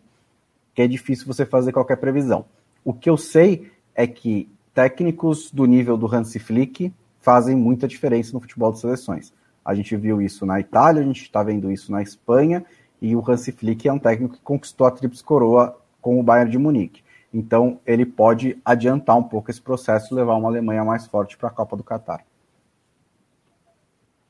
[0.75, 2.45] que é difícil você fazer qualquer previsão.
[2.85, 8.35] O que eu sei é que técnicos do nível do Hansi Flick fazem muita diferença
[8.35, 9.33] no futebol de seleções.
[9.65, 12.63] A gente viu isso na Itália, a gente está vendo isso na Espanha,
[13.01, 16.51] e o Hansi Flick é um técnico que conquistou a Tríplice Coroa com o Bayern
[16.51, 17.06] de Munique.
[17.37, 21.51] Então, ele pode adiantar um pouco esse processo e levar uma Alemanha mais forte para
[21.51, 22.25] a Copa do Catar.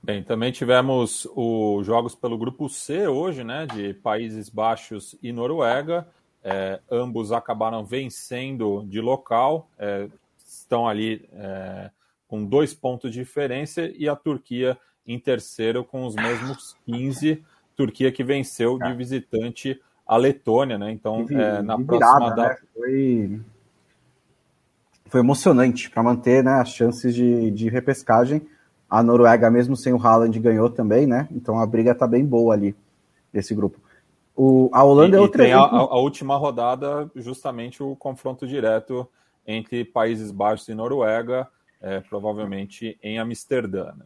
[0.03, 6.09] Bem, também tivemos os jogos pelo grupo C hoje, né, de Países Baixos e Noruega.
[6.43, 11.93] É, ambos acabaram vencendo de local, é, estão ali é,
[12.27, 17.41] com dois pontos de diferença e a Turquia em terceiro com os mesmos 15.
[17.77, 20.93] Turquia que venceu de visitante a Letônia, né?
[20.93, 22.49] Então, é, na virada, próxima data.
[22.51, 22.69] Né?
[22.75, 23.41] Foi,
[25.07, 28.47] foi emocionante para manter né, as chances de, de repescagem.
[28.89, 31.27] A Noruega, mesmo sem o Haaland, ganhou também, né?
[31.33, 32.75] Então a briga tá bem boa ali
[33.33, 33.81] desse grupo.
[34.37, 35.49] O, a Holanda e, é outra.
[35.49, 39.09] E a, a, última rodada, justamente o confronto direto
[39.45, 41.49] entre Países Baixos e Noruega,
[41.81, 43.93] é, provavelmente em Amsterdã.
[43.97, 44.05] Né?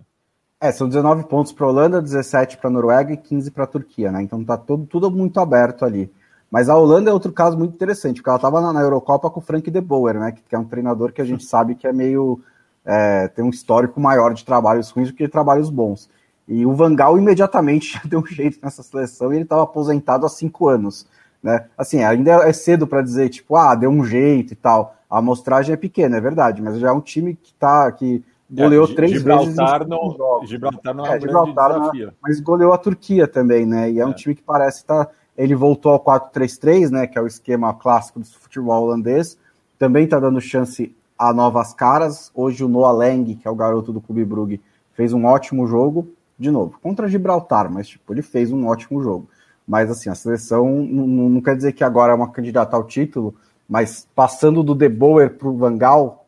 [0.61, 3.67] É, são 19 pontos para a Holanda, 17 para a Noruega e 15 para a
[3.67, 4.23] Turquia, né?
[4.23, 6.13] Então tá todo, tudo muito aberto ali.
[6.51, 9.41] Mas a Holanda é outro caso muito interessante, porque ela estava na, na, Eurocopa com
[9.41, 10.33] o Frank de Boer, né?
[10.33, 12.41] Que, que, é um treinador que a gente sabe que é meio.
[12.85, 16.11] É, tem um histórico maior de trabalhos ruins do que de trabalhos bons.
[16.47, 20.29] E o Vangal imediatamente já deu um jeito nessa seleção e ele estava aposentado há
[20.29, 21.07] cinco anos.
[21.43, 21.65] Né?
[21.79, 24.95] Assim, ainda é cedo para dizer, tipo, ah, deu um jeito e tal.
[25.09, 27.91] A amostragem é pequena, é verdade, mas já é um time que tá.
[27.93, 29.89] que goleou é, três Gibraltar vezes.
[29.89, 30.47] Não.
[30.47, 32.07] Gibraltar não é, é um Gibraltar desafio.
[32.07, 33.91] Não, mas goleou a Turquia também, né?
[33.91, 34.07] E é, é.
[34.07, 35.07] um time que parece estar.
[35.07, 37.07] Tá, ele voltou ao 4-3-3, né?
[37.07, 39.39] Que é o esquema clássico do futebol holandês.
[39.79, 42.31] Também está dando chance a novas caras.
[42.35, 44.61] Hoje o Noah Lang, que é o garoto do Clube Brugge,
[44.93, 46.09] fez um ótimo jogo.
[46.39, 49.29] De novo, contra Gibraltar, mas tipo, ele fez um ótimo jogo.
[49.69, 53.35] Mas assim, a seleção não, não quer dizer que agora é uma candidata ao título,
[53.69, 56.20] mas passando do De Boer para o Vangal,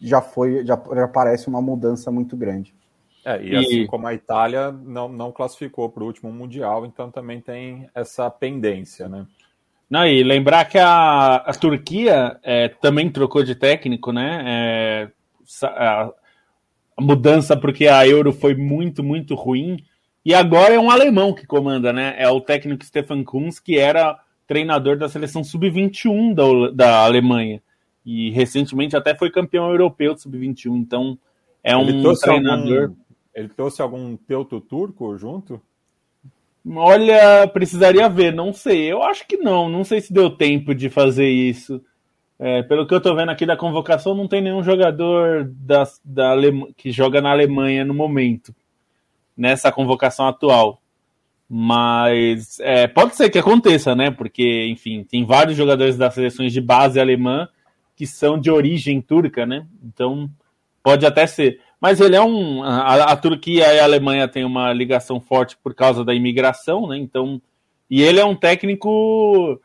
[0.00, 2.74] já foi, já, já parece uma mudança muito grande.
[3.24, 7.10] É, e, e, assim como a Itália não, não classificou para o último Mundial, então
[7.10, 9.26] também tem essa pendência, né?
[9.90, 14.42] Não, e lembrar que a, a Turquia é, também trocou de técnico, né?
[14.46, 15.10] É,
[15.64, 16.10] a,
[16.96, 19.78] a mudança porque a Euro foi muito, muito ruim.
[20.24, 22.14] E agora é um alemão que comanda, né?
[22.18, 27.62] É o técnico Stefan Kunz, que era treinador da seleção sub-21 da, da Alemanha
[28.08, 31.18] e recentemente até foi campeão europeu de sub-21, então
[31.62, 32.82] é ele um treinador.
[32.84, 32.96] Algum,
[33.34, 35.60] ele trouxe algum teuto turco junto?
[36.66, 38.90] Olha, precisaria ver, não sei.
[38.90, 41.84] Eu acho que não, não sei se deu tempo de fazer isso.
[42.38, 46.34] É, pelo que eu tô vendo aqui da convocação, não tem nenhum jogador da, da
[46.78, 48.54] que joga na Alemanha no momento,
[49.36, 50.80] nessa convocação atual.
[51.46, 54.10] Mas é, pode ser que aconteça, né?
[54.10, 57.46] Porque, enfim, tem vários jogadores das seleções de base alemã
[57.98, 59.66] que são de origem turca, né?
[59.82, 60.30] Então
[60.84, 61.60] pode até ser.
[61.80, 62.62] Mas ele é um.
[62.62, 66.96] A, a, Turquia e a Alemanha têm uma ligação forte por causa da imigração, né?
[66.96, 67.42] Então.
[67.90, 69.60] E ele é um técnico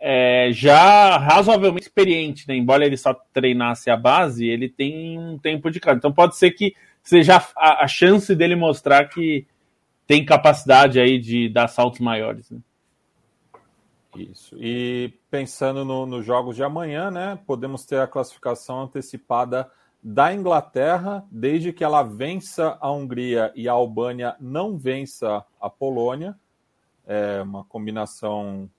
[0.00, 2.56] é, já razoavelmente experiente, né?
[2.56, 5.96] Embora ele só treinasse a base, ele tem um tempo de cara.
[5.96, 9.46] Então pode ser que seja a, a chance dele mostrar que
[10.08, 12.50] tem capacidade aí de dar saltos maiores.
[12.50, 12.58] Né?
[14.16, 14.56] Isso.
[14.58, 19.70] E pensando no, nos jogos de amanhã, né, podemos ter a classificação antecipada
[20.02, 26.38] da Inglaterra, desde que ela vença a Hungria e a Albânia não vença a Polônia.
[27.06, 28.70] É uma combinação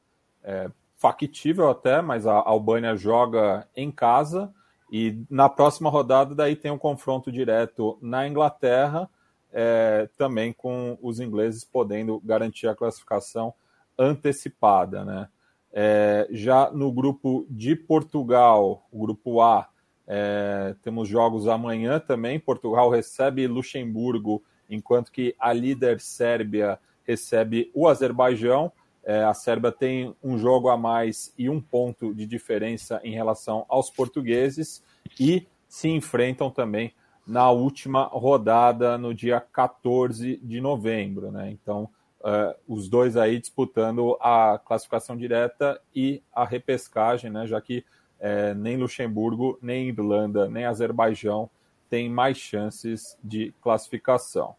[0.44, 4.54] é, factível até, mas a Albânia joga em casa.
[4.92, 9.10] E na próxima rodada, daí tem um confronto direto na Inglaterra,
[9.52, 13.54] é, também com os ingleses podendo garantir a classificação
[13.98, 15.28] antecipada, né?
[15.72, 19.70] É, já no grupo de Portugal, o grupo A,
[20.10, 22.40] É, temos jogos amanhã também.
[22.40, 28.72] Portugal recebe Luxemburgo, enquanto que a líder Sérvia recebe o Azerbaijão.
[29.04, 33.66] É, a Sérvia tem um jogo a mais e um ponto de diferença em relação
[33.68, 34.82] aos portugueses
[35.20, 36.94] e se enfrentam também
[37.26, 41.32] na última rodada no dia 14 de novembro.
[41.32, 41.52] Né?
[41.52, 41.90] Então,
[42.22, 47.48] uh, os dois aí disputando a classificação direta e a repescagem, né?
[47.48, 47.86] já que
[48.20, 51.50] uh, nem Luxemburgo, nem Irlanda, nem Azerbaijão
[51.90, 54.56] têm mais chances de classificação.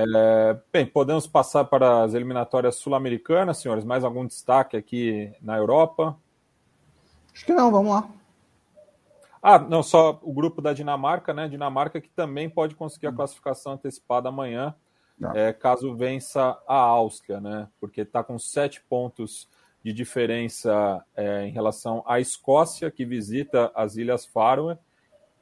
[0.00, 3.84] É, bem, podemos passar para as eliminatórias sul-americanas, senhores.
[3.84, 6.16] Mais algum destaque aqui na Europa?
[7.34, 8.08] Acho que não, vamos lá.
[9.42, 11.48] Ah, não, só o grupo da Dinamarca, né?
[11.48, 14.74] Dinamarca que também pode conseguir a classificação antecipada amanhã,
[15.34, 17.68] é, caso vença a Áustria, né?
[17.80, 19.48] Porque está com sete pontos
[19.82, 24.76] de diferença é, em relação à Escócia, que visita as Ilhas Faroe,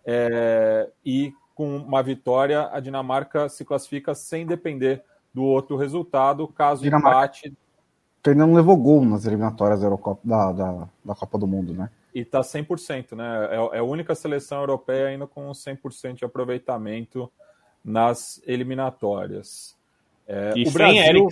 [0.05, 6.83] é, e com uma vitória, a Dinamarca se classifica sem depender do outro resultado, caso
[6.83, 7.57] Dinamarca empate.
[8.27, 11.89] Ainda não levou gol nas eliminatórias da, Eurocopa, da, da, da Copa do Mundo, né?
[12.17, 13.49] e está 100%, né?
[13.51, 17.31] É, é, a única seleção europeia ainda com 100% de aproveitamento
[17.87, 19.77] nas eliminatórias.
[20.27, 21.29] É, e o Brasil,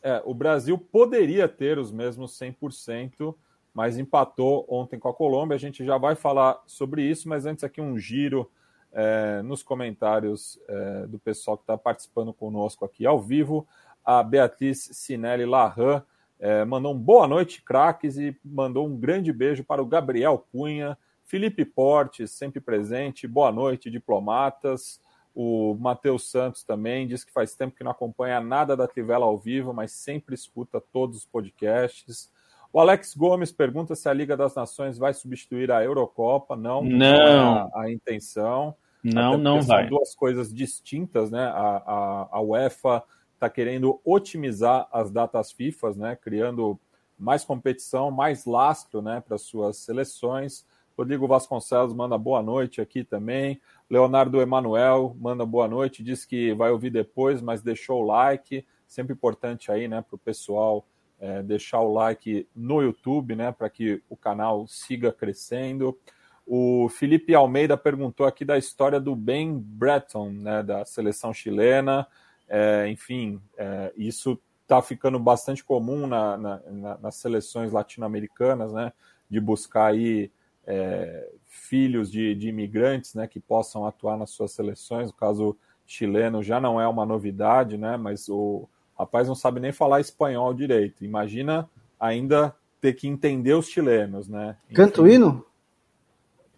[0.00, 3.34] é, o Brasil poderia ter os mesmos 100%,
[3.74, 5.56] mas empatou ontem com a Colômbia.
[5.56, 8.48] A gente já vai falar sobre isso, mas antes aqui um giro
[8.92, 13.66] é, nos comentários é, do pessoal que está participando conosco aqui ao vivo.
[14.04, 16.02] A Beatriz Sinelli Larran
[16.38, 20.96] é, mandou um boa noite, craques, e mandou um grande beijo para o Gabriel Cunha,
[21.24, 25.00] Felipe Portes, sempre presente, boa noite, diplomatas.
[25.34, 29.36] O Matheus Santos também diz que faz tempo que não acompanha nada da Trivela ao
[29.36, 32.30] vivo, mas sempre escuta todos os podcasts.
[32.72, 36.56] O Alex Gomes pergunta se a Liga das Nações vai substituir a Eurocopa.
[36.56, 38.74] Não, não, é a, a, intenção.
[39.02, 39.82] Não, não vai.
[39.82, 41.44] São duas coisas distintas, né?
[41.44, 43.02] A, a, a UEFA
[43.44, 46.78] está querendo otimizar as datas FIFA, né, criando
[47.18, 50.64] mais competição, mais lastro né, para suas seleções.
[50.96, 53.60] Rodrigo Vasconcelos manda boa noite aqui também.
[53.90, 58.64] Leonardo Emanuel manda boa noite, diz que vai ouvir depois, mas deixou o like.
[58.86, 60.86] Sempre importante aí, né, para o pessoal
[61.18, 65.98] é, deixar o like no YouTube, né, para que o canal siga crescendo.
[66.46, 72.06] O Felipe Almeida perguntou aqui da história do Ben Breton, né, da seleção chilena.
[72.48, 78.92] É, enfim, é, isso está ficando bastante comum na, na, na, nas seleções latino-americanas, né?
[79.28, 80.30] De buscar aí
[80.66, 83.26] é, filhos de, de, imigrantes, né?
[83.26, 85.10] Que possam atuar nas suas seleções.
[85.10, 87.96] O caso chileno já não é uma novidade, né?
[87.96, 91.04] Mas o rapaz não sabe nem falar espanhol direito.
[91.04, 94.56] Imagina ainda ter que entender os chilenos, né?
[94.66, 95.44] Enfim, Canta o hino?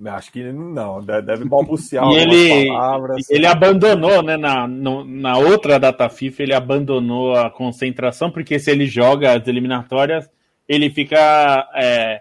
[0.05, 3.31] Acho que não, deve balbuciar e ele, palavras.
[3.31, 4.37] Ele abandonou, né?
[4.37, 9.47] Na, no, na outra data FIFA, ele abandonou a concentração, porque se ele joga as
[9.49, 10.29] eliminatórias,
[10.69, 12.21] ele fica é,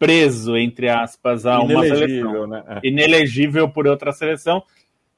[0.00, 2.46] preso, entre aspas, a uma seleção.
[2.46, 2.64] Né?
[2.66, 2.88] É.
[2.88, 4.62] Inelegível por outra seleção.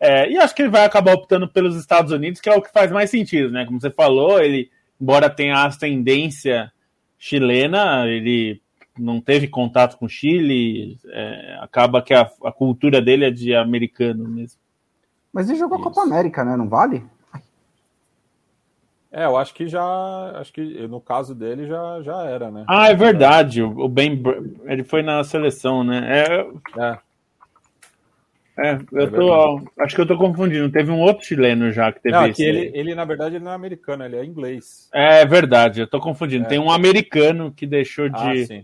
[0.00, 2.72] É, e acho que ele vai acabar optando pelos Estados Unidos, que é o que
[2.72, 3.64] faz mais sentido, né?
[3.64, 4.68] Como você falou, ele,
[5.00, 6.72] embora tenha ascendência
[7.16, 8.60] chilena, ele
[8.98, 13.54] não teve contato com o Chile, é, acaba que a, a, cultura dele é de
[13.54, 14.58] americano mesmo.
[15.32, 15.88] Mas ele jogou Isso.
[15.88, 16.56] a Copa América, né?
[16.56, 17.04] Não vale?
[19.12, 19.82] É, eu acho que já.
[20.36, 22.64] Acho que no caso dele já, já era, né?
[22.66, 23.62] Ah, é verdade.
[23.62, 24.22] O, Ben.
[24.64, 26.24] Ele foi na seleção, né?
[26.24, 26.82] É.
[26.82, 26.98] é.
[28.54, 29.62] É, eu é tô.
[29.80, 30.70] Acho que eu tô confundindo.
[30.70, 32.14] Teve um outro chileno já que teve.
[32.14, 32.42] Não, esse...
[32.42, 34.88] ele, ele, na verdade, ele não é americano, ele é inglês.
[34.92, 36.44] É verdade, eu tô confundindo.
[36.44, 36.48] É.
[36.48, 38.16] Tem um americano que deixou de.
[38.16, 38.62] Ah,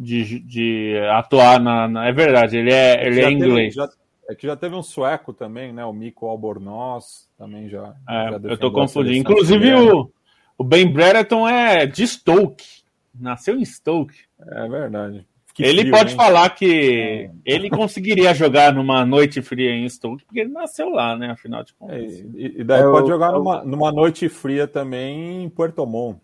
[0.00, 3.74] de, de atuar na, na, É verdade, ele é, ele é inglês.
[3.74, 3.99] Teve, já,
[4.30, 5.84] é que já teve um sueco também, né?
[5.84, 7.94] O Mico Albornoz também já.
[8.08, 9.16] É, já eu tô confundindo.
[9.16, 10.10] Inclusive o,
[10.56, 12.64] o Ben Brereton é de Stoke.
[13.12, 14.16] Nasceu em Stoke.
[14.40, 15.26] É verdade.
[15.52, 16.16] Que ele frio, pode hein?
[16.16, 17.30] falar que é.
[17.44, 21.32] ele conseguiria jogar numa noite fria em Stoke, porque ele nasceu lá, né?
[21.32, 21.96] Afinal de contas.
[21.96, 26.20] É, e, e, daí é, pode jogar numa, numa noite fria também em Puerto Montt.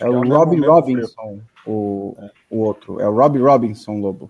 [0.00, 2.30] é o Robin Robinson o, é.
[2.50, 3.00] o outro.
[3.00, 4.28] É o Robbie Robinson Lobo.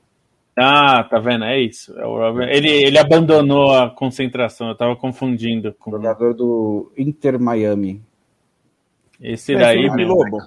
[0.57, 1.44] Ah, tá vendo?
[1.44, 1.94] É isso.
[1.98, 5.74] É ele, ele abandonou a concentração, eu tava confundindo.
[5.74, 5.90] Com...
[5.90, 8.02] Jogador do Inter Miami.
[9.20, 10.09] Esse daí, meu.
[10.09, 10.38] Lobo.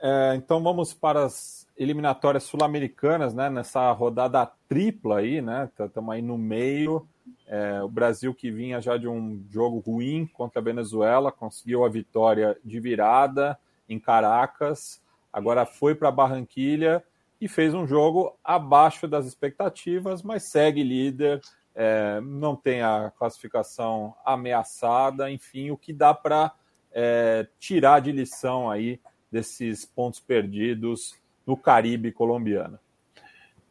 [0.00, 3.50] É, então vamos para as eliminatórias sul-americanas, né?
[3.50, 5.68] Nessa rodada tripla aí, né?
[5.78, 7.06] Estamos aí no meio.
[7.48, 11.88] É, o Brasil que vinha já de um jogo ruim contra a Venezuela, conseguiu a
[11.88, 13.58] vitória de virada
[13.88, 15.02] em Caracas
[15.34, 17.02] agagora foi para Barranquilha
[17.44, 21.42] e fez um jogo abaixo das expectativas, mas segue líder,
[21.74, 26.52] é, não tem a classificação ameaçada, enfim, o que dá para
[26.90, 28.98] é, tirar de lição aí
[29.30, 32.78] desses pontos perdidos no Caribe colombiano.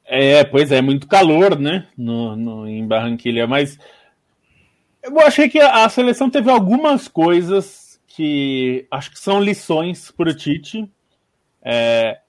[0.06, 3.80] É, pois é, muito calor, né, no, no, em Barranquilha, mas
[5.02, 10.36] eu achei que a seleção teve algumas coisas que acho que são lições para o
[10.36, 10.88] Tite.
[11.64, 12.20] É,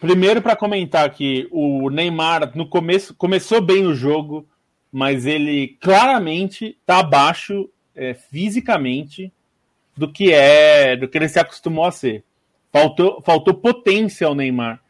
[0.00, 4.46] primeiro, para comentar que o Neymar no começo começou bem o jogo,
[4.92, 9.32] mas ele claramente está abaixo é, fisicamente
[9.96, 12.24] do que é do que ele se acostumou a ser.
[12.72, 14.80] Faltou, faltou potência ao Neymar.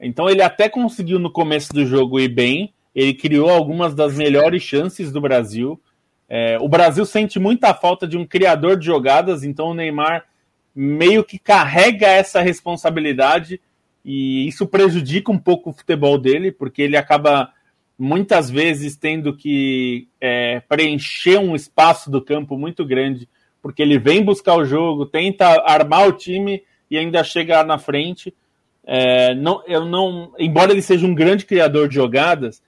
[0.00, 2.72] Então ele até conseguiu no começo do jogo ir bem.
[2.94, 5.80] Ele criou algumas das melhores chances do Brasil.
[6.28, 10.24] É, o Brasil sente muita falta de um criador de jogadas, então o Neymar
[10.74, 13.60] meio que carrega essa responsabilidade
[14.04, 17.52] e isso prejudica um pouco o futebol dele, porque ele acaba
[17.98, 23.28] muitas vezes tendo que é, preencher um espaço do campo muito grande,
[23.62, 28.34] porque ele vem buscar o jogo, tenta armar o time e ainda chega na frente.
[28.86, 32.62] É, não, eu não, embora ele seja um grande criador de jogadas,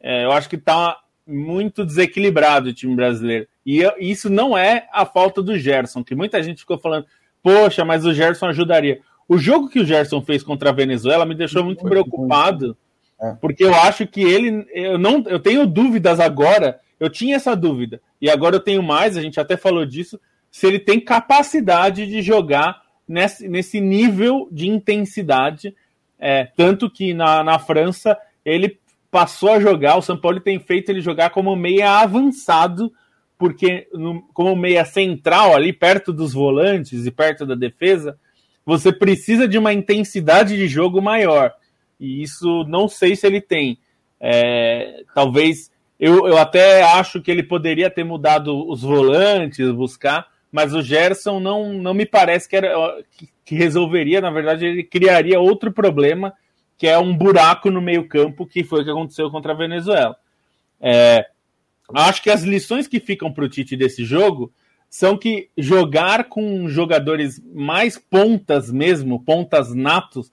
[0.00, 3.46] é, eu acho que está muito desequilibrado o time brasileiro.
[3.64, 7.06] E isso não é a falta do Gerson, que muita gente ficou falando,
[7.42, 9.00] poxa, mas o Gerson ajudaria.
[9.28, 12.76] O jogo que o Gerson fez contra a Venezuela me deixou muito preocupado
[13.20, 13.34] é.
[13.40, 14.66] Porque eu acho que ele.
[14.72, 16.80] Eu, não, eu tenho dúvidas agora.
[16.98, 18.00] Eu tinha essa dúvida.
[18.20, 20.20] E agora eu tenho mais, a gente até falou disso.
[20.50, 25.74] Se ele tem capacidade de jogar nesse, nesse nível de intensidade.
[26.18, 28.78] É, tanto que na, na França ele
[29.10, 29.96] passou a jogar.
[29.96, 32.92] O São Paulo tem feito ele jogar como meia avançado,
[33.36, 38.18] porque no, como meia central, ali perto dos volantes e perto da defesa,
[38.64, 41.52] você precisa de uma intensidade de jogo maior.
[41.98, 43.78] E isso não sei se ele tem.
[44.20, 50.74] É, talvez eu, eu até acho que ele poderia ter mudado os volantes, buscar, mas
[50.74, 52.74] o Gerson não, não me parece que, era,
[53.44, 54.20] que, resolveria.
[54.20, 56.32] Na verdade, ele criaria outro problema,
[56.76, 60.16] que é um buraco no meio-campo, que foi o que aconteceu contra a Venezuela.
[60.80, 61.26] É,
[61.94, 64.52] acho que as lições que ficam para o Tite desse jogo
[64.94, 70.30] são que jogar com jogadores mais pontas mesmo, pontas natos,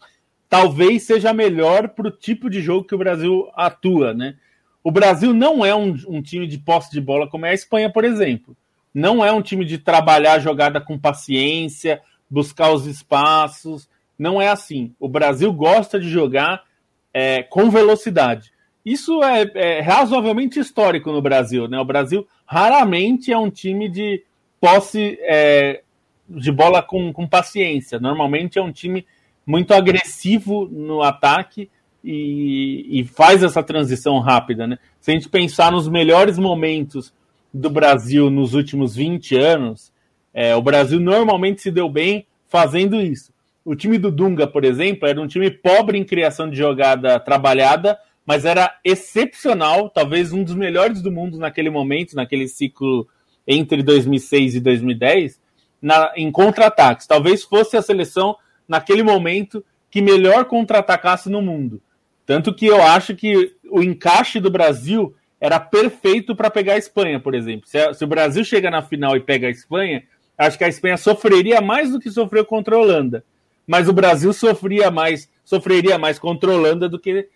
[0.48, 4.36] talvez seja melhor para o tipo de jogo que o Brasil atua, né?
[4.84, 7.92] O Brasil não é um, um, time de posse de bola como é a Espanha,
[7.92, 8.56] por exemplo.
[8.94, 12.00] Não é um time de trabalhar a jogada com paciência,
[12.30, 13.90] buscar os espaços.
[14.16, 14.94] Não é assim.
[15.00, 16.66] O Brasil gosta de jogar
[17.12, 18.54] é, com velocidade.
[18.86, 21.80] Isso é, é, razoavelmente histórico no Brasil, né?
[21.80, 24.24] O Brasil raramente é um time de
[24.62, 25.82] posse é,
[26.30, 28.00] de bola com, com paciência.
[28.00, 29.06] Normalmente é um time
[29.46, 31.68] muito agressivo no ataque
[32.04, 34.68] e, e, faz essa transição rápida.
[34.68, 34.78] Né?
[35.00, 37.12] Se a gente pensar nos melhores momentos
[37.54, 39.92] do Brasil nos últimos 20 anos,
[40.34, 43.32] é, o Brasil normalmente se deu bem fazendo isso.
[43.64, 48.00] O time do Dunga, por exemplo, era um time pobre em criação de jogada trabalhada,
[48.26, 53.08] mas era excepcional, talvez um dos melhores do mundo naquele momento, naquele ciclo
[53.48, 55.40] entre 2006 e 2010,
[55.82, 57.08] na, em contra-ataques.
[57.08, 58.36] Talvez fosse a seleção
[58.68, 61.82] naquele momento que melhor contra-atacasse no mundo.
[62.26, 67.20] Tanto que eu acho que o encaixe do Brasil era perfeito para pegar a Espanha,
[67.20, 67.68] por exemplo.
[67.68, 70.04] Se, a, se, o Brasil chega na final e pega a Espanha,
[70.38, 73.26] acho que a Espanha sofreria mais do que sofreu contra a Holanda.
[73.68, 77.28] Mas o Brasil sofria mais, sofreria mais contra a Holanda do que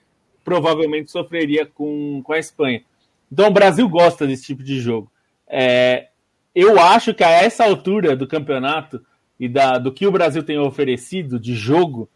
[0.44, 2.84] provavelmente sofreria com, com a Espanha.
[3.32, 5.12] Então o Brasil gosta desse tipo de jogo.
[5.48, 6.08] É,
[6.54, 9.06] eu acho que a essa altura do campeonato,
[9.40, 12.10] e da, do que o Brasil tem oferecido de jogo,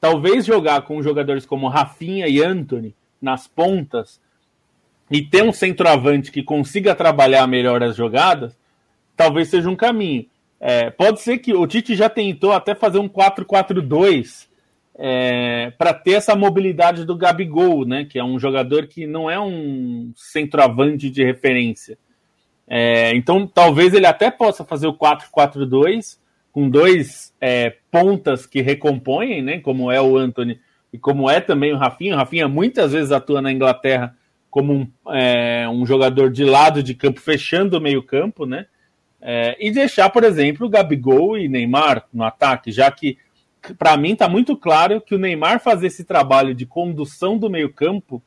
[0.00, 4.20] talvez jogar com jogadores como Rafinha e Anthony nas pontas
[5.10, 8.58] e ter um centroavante que consiga trabalhar melhor as jogadas,
[9.16, 10.26] talvez seja um caminho.
[10.58, 14.48] É, pode ser que o Tite já tentou até fazer um 4-4-2
[14.98, 19.38] é, para ter essa mobilidade do Gabigol, né, que é um jogador que não é
[19.38, 21.98] um centroavante de referência.
[22.68, 26.18] É, então talvez ele até possa fazer o 4-4-2
[26.50, 29.60] com dois é, pontas que recompõem, né?
[29.60, 30.58] Como é o Anthony
[30.92, 32.14] e como é também o Rafinha.
[32.14, 34.16] O Rafinha muitas vezes atua na Inglaterra
[34.50, 38.66] como um, é, um jogador de lado de campo, fechando o meio-campo, né?
[39.20, 43.18] É, e deixar, por exemplo, Gabigol e Neymar no ataque, já que
[43.78, 48.22] para mim está muito claro que o Neymar fazer esse trabalho de condução do meio-campo,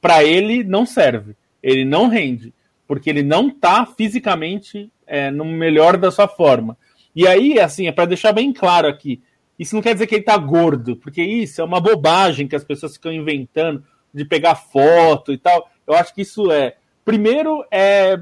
[0.00, 1.34] para ele não serve.
[1.62, 2.52] Ele não rende,
[2.90, 6.76] porque ele não está fisicamente é, no melhor da sua forma.
[7.14, 9.22] E aí, assim, é para deixar bem claro aqui,
[9.56, 12.64] Isso não quer dizer que ele tá gordo, porque isso é uma bobagem que as
[12.64, 15.70] pessoas ficam inventando de pegar foto e tal.
[15.86, 16.78] Eu acho que isso é.
[17.04, 18.18] Primeiro, é,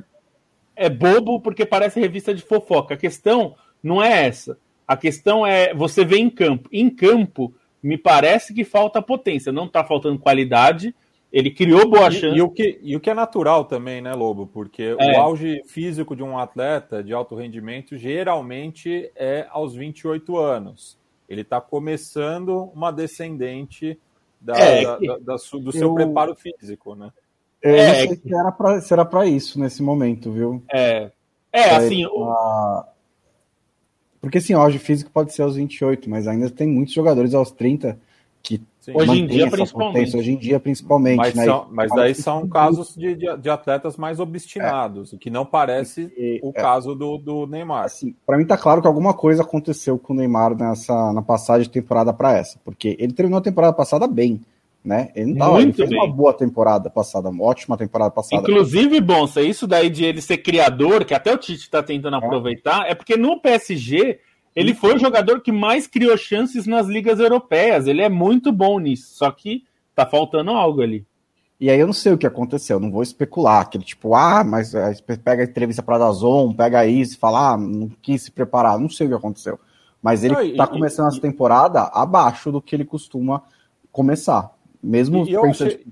[0.77, 2.93] é bobo porque parece revista de fofoca.
[2.93, 4.59] A questão não é essa.
[4.87, 6.69] A questão é você vê em campo.
[6.71, 9.51] Em campo, me parece que falta potência.
[9.51, 10.95] Não tá faltando qualidade.
[11.33, 12.35] Ele criou boa chance.
[12.35, 14.47] E, e, o que, e o que é natural também, né, Lobo?
[14.47, 15.13] Porque é.
[15.13, 20.99] o auge físico de um atleta de alto rendimento geralmente é aos 28 anos.
[21.29, 23.99] Ele está começando uma descendente
[24.41, 25.95] da, é, da, da, da do seu eu...
[25.95, 27.11] preparo físico, né?
[27.63, 30.63] É, é, não sei se era pra, se era pra isso nesse momento, viu?
[30.73, 31.11] É.
[31.53, 32.07] É, assim.
[32.07, 32.85] O...
[34.21, 37.51] Porque assim, o auge físico pode ser aos 28, mas ainda tem muitos jogadores aos
[37.51, 37.99] 30
[38.43, 38.61] que
[38.95, 40.17] hoje em dia principalmente.
[40.17, 41.17] Hoje em dia principalmente.
[41.17, 41.45] Mas, né?
[41.45, 45.17] são, mas daí são casos de, de, atletas mais obstinados, é.
[45.17, 46.53] que não parece e, o é.
[46.53, 47.85] caso do, do Neymar.
[47.85, 51.65] Assim, para mim tá claro que alguma coisa aconteceu com o Neymar nessa na passagem
[51.65, 54.41] de temporada para essa, porque ele terminou a temporada passada bem.
[54.85, 55.11] Né?
[55.15, 55.99] Ele, não tava, ele fez bem.
[55.99, 58.41] uma boa temporada passada, uma ótima temporada passada.
[58.41, 62.19] Inclusive, Bonsa, isso daí de ele ser criador, que até o Tite está tentando é.
[62.19, 64.21] aproveitar, é porque no PSG
[64.59, 67.87] ele foi o jogador que mais criou chances nas ligas europeias.
[67.87, 69.63] Ele é muito bom nisso, só que
[69.95, 71.07] tá faltando algo ali.
[71.61, 73.63] E aí eu não sei o que aconteceu, não vou especular.
[73.63, 74.93] Aquele tipo, ah, mas é,
[75.23, 79.07] pega a entrevista para Dazon, pega isso, fala, ah, não quis se preparar, não sei
[79.07, 79.61] o que aconteceu.
[80.03, 83.43] Mas ele está começando e, essa temporada abaixo do que ele costuma
[83.93, 84.51] começar.
[84.83, 85.69] Mesmo e, pensando.
[85.69, 85.87] Achei...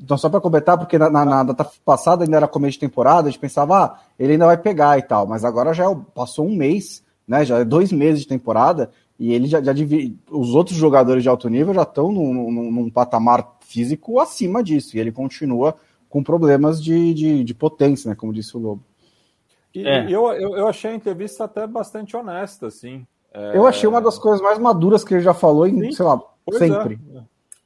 [0.00, 3.28] Então, só para completar, porque na, na, na, data passada ainda era começo de temporada,
[3.28, 6.44] a gente pensava, ah, ele ainda vai pegar e tal, mas agora já é passou
[6.44, 7.44] um mês né?
[7.44, 9.72] Já é dois meses de temporada e ele já, já
[10.30, 14.96] os outros jogadores de alto nível já estão num, num, num, patamar físico acima disso
[14.96, 15.76] e ele continua
[16.08, 18.16] com problemas de, de, de potência, né?
[18.16, 18.82] Como disse o Lobo.
[19.74, 20.06] E, é.
[20.06, 23.06] eu, eu, eu, achei a entrevista até bastante honesta, assim.
[23.34, 23.56] É...
[23.56, 26.22] Eu achei uma das coisas mais maduras que ele já falou em, Sim, sei lá,
[26.50, 26.58] é.
[26.58, 26.98] sempre.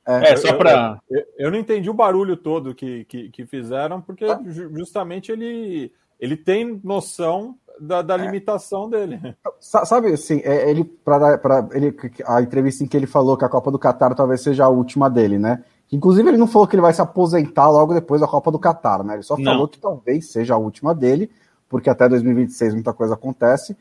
[0.05, 0.33] É.
[0.33, 0.99] é, só para.
[1.09, 4.41] Eu, eu, eu, não entendi o barulho todo que, que, que fizeram, porque ah.
[4.75, 5.93] justamente ele,
[6.23, 8.19] ele tem noção da, da é.
[8.19, 9.21] limitação dele.
[9.59, 11.93] Sabe, assim, é, ele, para ele,
[12.25, 15.11] a entrevista em que ele falou que a Copa do Catar talvez seja a última
[15.11, 15.65] dele, né?
[15.91, 19.03] Inclusive, ele não falou que ele vai se aposentar logo depois da Copa do Catar,
[19.03, 19.15] né?
[19.15, 19.45] Ele só não.
[19.45, 21.29] falou que talvez seja a última dele,
[21.69, 23.77] porque até 2026 muita coisa acontece.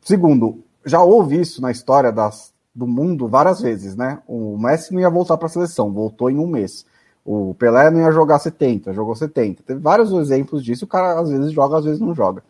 [0.00, 4.22] Segundo, já houve isso na história das, do mundo várias vezes, né?
[4.26, 6.86] O Messi não ia voltar para a seleção, voltou em um mês.
[7.32, 9.62] O Pelé não ia jogar 70, jogou 70.
[9.62, 12.42] Teve vários exemplos disso, o cara às vezes joga, às vezes não joga.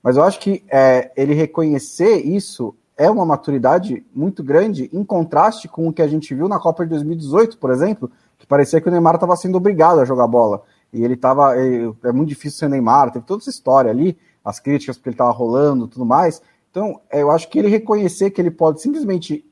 [0.00, 5.66] Mas eu acho que é, ele reconhecer isso é uma maturidade muito grande, em contraste
[5.66, 8.08] com o que a gente viu na Copa de 2018, por exemplo,
[8.38, 10.62] que parecia que o Neymar estava sendo obrigado a jogar bola.
[10.92, 11.56] E ele estava.
[11.56, 15.32] É muito difícil ser Neymar, teve toda essa história ali, as críticas porque ele estava
[15.32, 16.40] rolando tudo mais.
[16.70, 19.44] Então, é, eu acho que ele reconhecer que ele pode simplesmente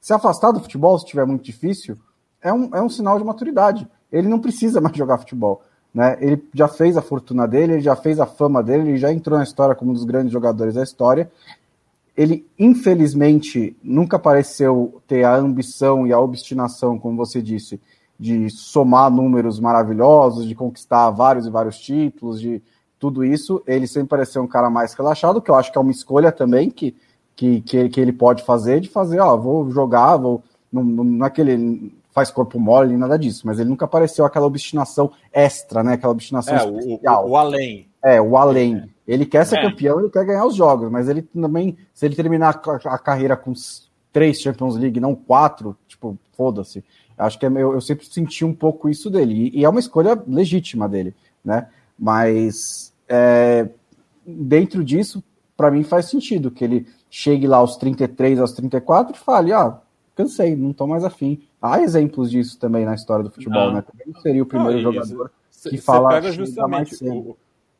[0.00, 1.98] se afastar do futebol se estiver muito difícil
[2.40, 3.86] é um, é um sinal de maturidade.
[4.12, 5.62] Ele não precisa mais jogar futebol.
[5.94, 6.16] Né?
[6.20, 9.38] Ele já fez a fortuna dele, ele já fez a fama dele, ele já entrou
[9.38, 11.30] na história como um dos grandes jogadores da história.
[12.16, 17.80] Ele, infelizmente, nunca pareceu ter a ambição e a obstinação, como você disse,
[18.18, 22.62] de somar números maravilhosos, de conquistar vários e vários títulos, de
[22.98, 23.62] tudo isso.
[23.66, 26.70] Ele sempre pareceu um cara mais relaxado, que eu acho que é uma escolha também
[26.70, 26.94] que,
[27.34, 30.42] que, que, ele pode fazer, de fazer, ó, vou jogar, vou.
[30.70, 34.46] Não, não é que ele faz corpo mole, nada disso, mas ele nunca apareceu aquela
[34.46, 35.94] obstinação extra, né?
[35.94, 37.26] Aquela obstinação é, especial.
[37.26, 37.88] O, o, além.
[38.04, 38.76] É, o além.
[38.76, 38.88] É.
[39.06, 39.62] Ele quer ser é.
[39.62, 43.36] campeão, ele quer ganhar os jogos, mas ele também, se ele terminar a, a carreira
[43.36, 43.52] com
[44.12, 46.84] três Champions League, não quatro, tipo, foda-se.
[47.16, 49.80] Acho que é, eu, eu, sempre senti um pouco isso dele, e, e é uma
[49.80, 51.68] escolha legítima dele, né?
[51.98, 53.68] Mas é,
[54.26, 55.22] dentro disso,
[55.56, 59.78] para mim faz sentido que ele chegue lá aos 33, aos 34 e fale, ah,
[60.14, 63.74] cansei, não tô mais afim Há exemplos disso também na história do futebol, não.
[63.74, 63.82] né?
[63.82, 65.30] Também não seria o primeiro não, jogador
[65.62, 66.08] que fala.
[66.08, 67.36] Pega justamente o,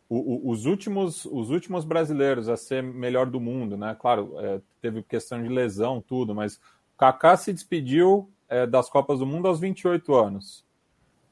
[0.08, 3.96] o, os, últimos, os últimos brasileiros a ser melhor do mundo, né?
[3.98, 6.60] Claro, é, teve questão de lesão, tudo, mas
[6.94, 10.64] o Kaká se despediu é, das Copas do Mundo aos 28 anos.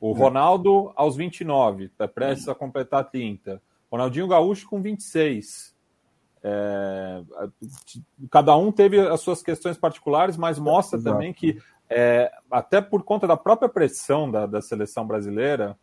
[0.01, 0.18] O é.
[0.18, 3.62] Ronaldo aos 29, está prestes a completar 30.
[3.88, 5.69] Ronaldinho Gaúcho com 26.
[6.43, 7.22] É,
[8.30, 11.16] cada um teve as suas questões particulares, mas mostra Exato.
[11.16, 15.76] também que é, até por conta da própria pressão da, da seleção brasileira,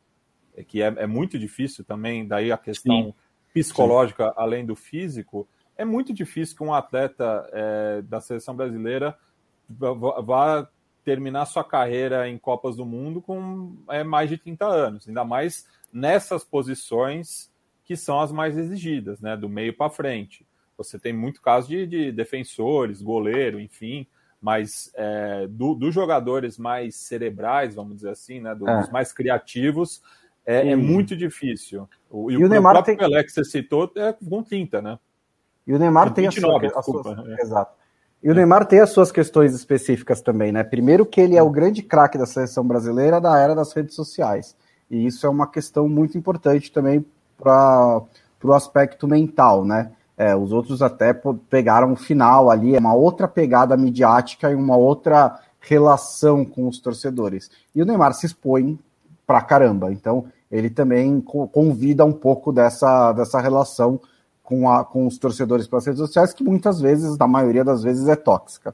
[0.55, 3.13] é, que é, é, muito difícil também, daí a questão Sim.
[3.53, 4.33] psicológica Sim.
[4.37, 5.47] além do físico,
[5.77, 9.15] é muito difícil que um atleta é, da seleção brasileira
[9.69, 10.67] vá
[11.03, 15.67] terminar sua carreira em Copas do Mundo com é, mais de 30 anos, ainda mais
[15.91, 17.51] nessas posições
[17.83, 20.46] que são as mais exigidas, né, do meio para frente.
[20.77, 24.07] Você tem muito caso de, de defensores, goleiro, enfim,
[24.39, 28.91] Mas é, dos do jogadores mais cerebrais, vamos dizer assim, né, dos é.
[28.91, 30.01] mais criativos,
[30.45, 31.89] é, é, muito difícil.
[32.09, 32.95] O, e, e o, o Neymar tem...
[32.95, 34.99] Pelé que você citou é com 30, né?
[35.65, 37.41] E o Neymar tem 29, a sua, desculpa, é.
[37.41, 37.75] Exato.
[38.23, 40.63] E o Neymar tem as suas questões específicas também, né?
[40.63, 44.55] Primeiro que ele é o grande craque da seleção brasileira da era das redes sociais.
[44.89, 47.05] E isso é uma questão muito importante também
[47.37, 48.01] para
[48.41, 49.91] o aspecto mental, né?
[50.17, 51.13] É, os outros até
[51.49, 56.79] pegaram o final ali, é uma outra pegada midiática e uma outra relação com os
[56.79, 57.51] torcedores.
[57.75, 58.79] E o Neymar se expõe
[59.27, 63.99] pra caramba, então ele também convida um pouco dessa, dessa relação
[64.41, 68.07] com, a, com os torcedores pelas redes sociais, que muitas vezes, na maioria das vezes,
[68.07, 68.73] é tóxica.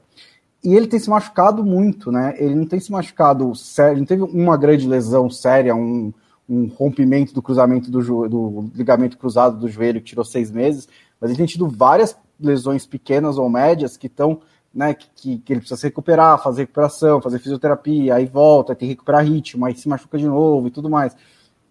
[0.62, 2.34] E ele tem se machucado muito, né?
[2.38, 6.12] Ele não tem se machucado sério, não teve uma grande lesão séria, um,
[6.48, 10.88] um rompimento do cruzamento do, do, ligamento cruzado do joelho que tirou seis meses,
[11.24, 14.42] mas ele tem tido várias lesões pequenas ou médias que estão,
[14.74, 18.92] né, que, que, ele precisa se recuperar, fazer recuperação, fazer fisioterapia, aí volta, tem que
[18.92, 21.16] recuperar ritmo, aí se machuca de novo e tudo mais.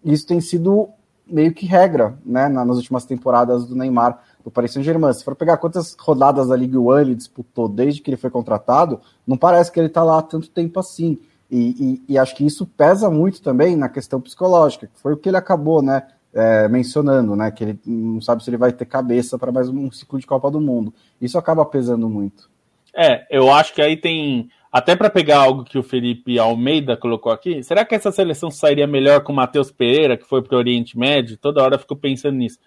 [0.04, 0.88] Isso tem sido
[1.24, 5.12] meio que regra, né, nas últimas temporadas do Neymar do Paris Saint-Germain.
[5.12, 9.00] Se for pegar quantas rodadas da Ligue 1 ele disputou desde que ele foi contratado,
[9.24, 11.16] não parece que ele está lá há tanto tempo assim.
[11.48, 15.16] E, e, e, acho que isso pesa muito também na questão psicológica, que foi o
[15.16, 16.02] que ele acabou, né,
[16.34, 19.90] é, mencionando, né, que ele não sabe se ele vai ter cabeça para mais um
[19.90, 20.92] ciclo de Copa do Mundo.
[21.20, 22.50] Isso acaba pesando muito.
[22.94, 27.30] É, eu acho que aí tem até para pegar algo que o Felipe Almeida colocou
[27.30, 30.58] aqui, será que essa seleção sairia melhor com o Matheus Pereira, que foi para o
[30.58, 31.36] Oriente Médio?
[31.36, 32.58] Toda hora eu fico pensando nisso.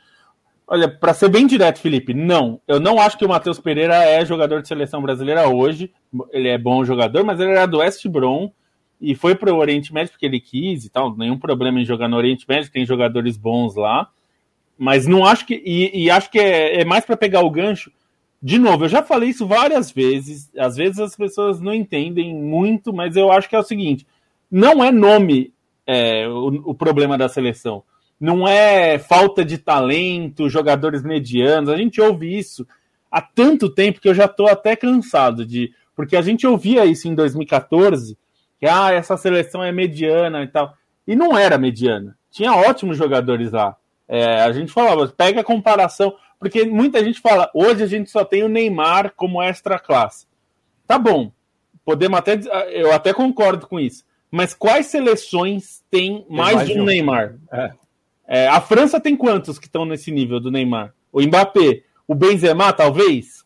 [0.65, 2.61] Olha, para ser bem direto, Felipe, não.
[2.67, 5.93] Eu não acho que o Matheus Pereira é jogador de seleção brasileira hoje.
[6.31, 8.51] Ele é bom jogador, mas ele era do West Brom
[8.99, 11.15] e foi para o Oriente Médio porque ele quis e tal.
[11.15, 14.09] Nenhum problema em jogar no Oriente Médio, tem jogadores bons lá.
[14.77, 15.61] Mas não acho que.
[15.65, 17.91] E, e acho que é, é mais para pegar o gancho
[18.41, 20.49] de novo, eu já falei isso várias vezes.
[20.57, 24.05] Às vezes as pessoas não entendem muito, mas eu acho que é o seguinte:
[24.49, 25.51] não é nome
[25.85, 27.83] é, o, o, problema da seleção.
[28.19, 31.69] Não é falta de talento, jogadores medianos.
[31.69, 32.65] A gente ouve isso
[33.11, 35.73] há tanto tempo que eu já estou até cansado de.
[35.95, 38.15] Porque a gente ouvia isso em 2014,
[38.59, 40.73] que ah, essa seleção é mediana e tal.
[41.07, 42.17] E não era mediana.
[42.31, 43.75] Tinha ótimos jogadores lá.
[44.07, 46.15] É, a gente falava, pega a comparação.
[46.39, 50.27] Porque muita gente fala, hoje a gente só tem o Neymar como extra classe.
[50.85, 51.31] Tá bom,
[51.83, 52.39] podemos até,
[52.69, 54.05] eu até concordo com isso.
[54.29, 57.35] Mas quais seleções têm mais, mais de um, Neymar?
[57.51, 57.71] É.
[58.27, 60.93] É, a França tem quantos que estão nesse nível do Neymar?
[61.11, 63.43] O Mbappé, o Benzema, talvez?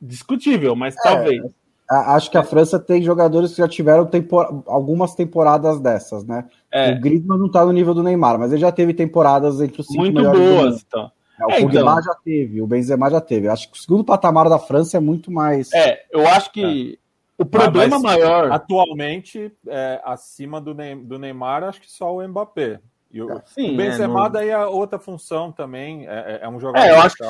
[0.00, 1.42] Discutível, mas é, talvez.
[1.90, 4.62] Acho que a França tem jogadores que já tiveram tempor...
[4.66, 6.44] algumas temporadas dessas, né?
[6.70, 6.92] É.
[6.92, 9.86] O Griezmann não está no nível do Neymar, mas ele já teve temporadas entre os
[9.86, 11.10] cinco Muito boas, então.
[11.40, 12.02] É, o é, então...
[12.02, 13.48] já teve, o Benzema já teve.
[13.48, 15.72] Acho que o segundo patamar da França é muito mais.
[15.72, 16.98] É, eu acho que
[17.38, 17.42] é.
[17.42, 18.52] o problema ah, maior.
[18.52, 22.80] Atualmente, é, acima do, do Neymar, acho que só o Mbappé.
[23.10, 26.60] E o, Sim, o Benzema é, daí é outra função também, é, é, é um
[26.60, 26.86] jogador.
[26.86, 27.24] É, eu acho que,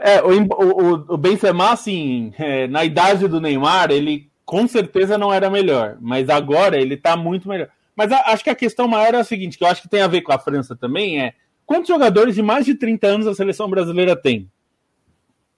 [0.00, 5.32] é, o, o, o Benzema, assim, é, na idade do Neymar, ele com certeza não
[5.32, 7.68] era melhor, mas agora ele tá muito melhor.
[7.94, 10.02] Mas a, acho que a questão maior é a seguinte, que eu acho que tem
[10.02, 11.34] a ver com a França também, é
[11.66, 14.48] Quantos jogadores de mais de 30 anos a seleção brasileira tem?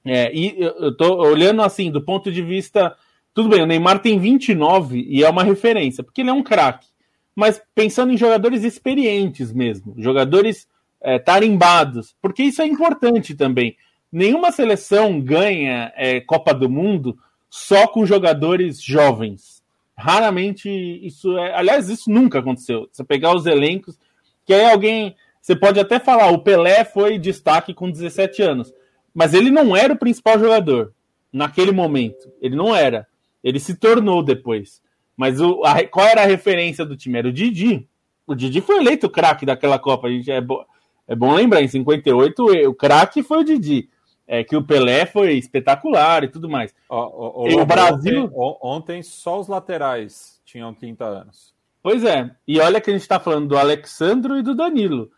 [0.05, 2.97] É, e eu tô olhando assim, do ponto de vista.
[3.34, 6.89] Tudo bem, o Neymar tem 29 e é uma referência, porque ele é um craque.
[7.36, 10.66] Mas pensando em jogadores experientes mesmo, jogadores
[11.01, 13.76] é, tarimbados, porque isso é importante também.
[14.11, 17.18] Nenhuma seleção ganha é, Copa do Mundo
[17.50, 19.62] só com jogadores jovens.
[19.96, 21.54] Raramente isso é.
[21.54, 22.88] Aliás, isso nunca aconteceu.
[22.90, 23.98] Você pegar os elencos,
[24.46, 28.72] que aí alguém você pode até falar, o Pelé foi destaque com 17 anos,
[29.14, 30.92] mas ele não era o principal jogador
[31.32, 32.30] naquele momento.
[32.40, 33.06] Ele não era.
[33.42, 34.82] Ele se tornou depois.
[35.16, 37.18] Mas o, a, qual era a referência do time?
[37.18, 37.88] Era o Didi.
[38.26, 40.09] O Didi foi eleito craque daquela Copa.
[40.09, 40.64] A gente é, bo,
[41.06, 43.88] é bom lembrar, em 58 o craque foi o Didi.
[44.28, 46.74] É que o Pelé foi espetacular e tudo mais.
[46.88, 48.24] O, o, o Brasil.
[48.26, 51.54] Ontem, ontem só os laterais tinham 30 anos.
[51.82, 52.30] Pois é.
[52.46, 55.10] E olha que a gente está falando do Alexandro e do Danilo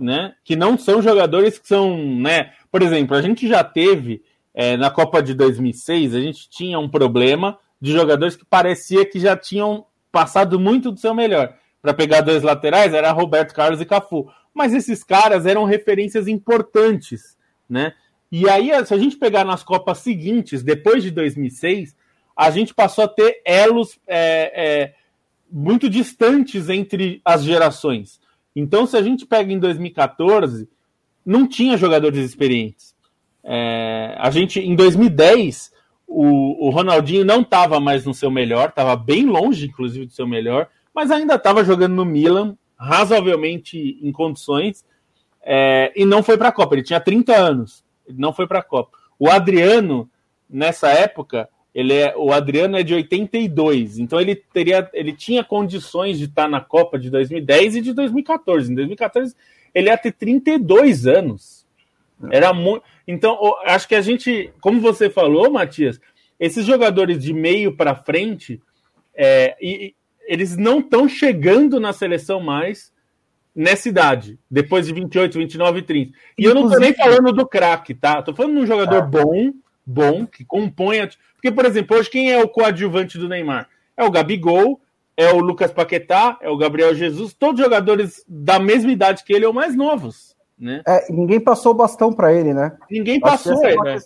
[0.00, 0.34] né?
[0.42, 2.52] Que não são jogadores que são, né?
[2.72, 4.22] Por exemplo, a gente já teve
[4.54, 9.20] é, na Copa de 2006, a gente tinha um problema de jogadores que parecia que
[9.20, 11.54] já tinham passado muito do seu melhor.
[11.80, 17.36] Para pegar dois laterais era Roberto Carlos e Cafu, mas esses caras eram referências importantes,
[17.68, 17.92] né?
[18.30, 21.96] E aí, se a gente pegar nas Copas seguintes, depois de 2006,
[22.36, 24.94] a gente passou a ter elos é, é,
[25.50, 28.20] muito distantes entre as gerações.
[28.54, 30.68] Então, se a gente pega em 2014,
[31.24, 32.94] não tinha jogadores experientes.
[33.42, 35.72] É, a gente, em 2010,
[36.06, 40.26] o, o Ronaldinho não estava mais no seu melhor, estava bem longe, inclusive, do seu
[40.26, 44.84] melhor, mas ainda estava jogando no Milan, razoavelmente em condições,
[45.42, 46.74] é, e não foi para a Copa.
[46.74, 48.96] Ele tinha 30 anos, ele não foi para a Copa.
[49.18, 50.08] O Adriano,
[50.48, 56.18] nessa época, ele é, o Adriano é de 82, então ele teria, ele tinha condições
[56.18, 58.72] de estar na Copa de 2010 e de 2014.
[58.72, 59.34] Em 2014
[59.74, 61.66] ele ia ter 32 anos.
[62.30, 62.84] Era muito.
[63.06, 66.00] Então, acho que a gente, como você falou, Matias,
[66.38, 68.60] esses jogadores de meio para frente,
[69.14, 69.94] é, e,
[70.26, 72.92] eles não estão chegando na seleção mais
[73.54, 76.18] nessa idade, depois de 28, 29 e 30.
[76.38, 78.22] E eu não estou nem falando do craque, tá?
[78.22, 79.06] Tô falando de um jogador ah.
[79.06, 79.52] bom,
[79.84, 81.00] bom, que compõe.
[81.00, 81.08] A...
[81.34, 83.68] Porque, por exemplo, hoje quem é o coadjuvante do Neymar?
[83.96, 84.80] É o Gabigol,
[85.16, 89.46] é o Lucas Paquetá, é o Gabriel Jesus, todos jogadores da mesma idade que ele
[89.46, 90.34] ou mais novos.
[90.58, 90.82] Né?
[90.86, 92.76] É, ninguém passou o bastão para ele, né?
[92.90, 93.98] Ninguém passou, é né?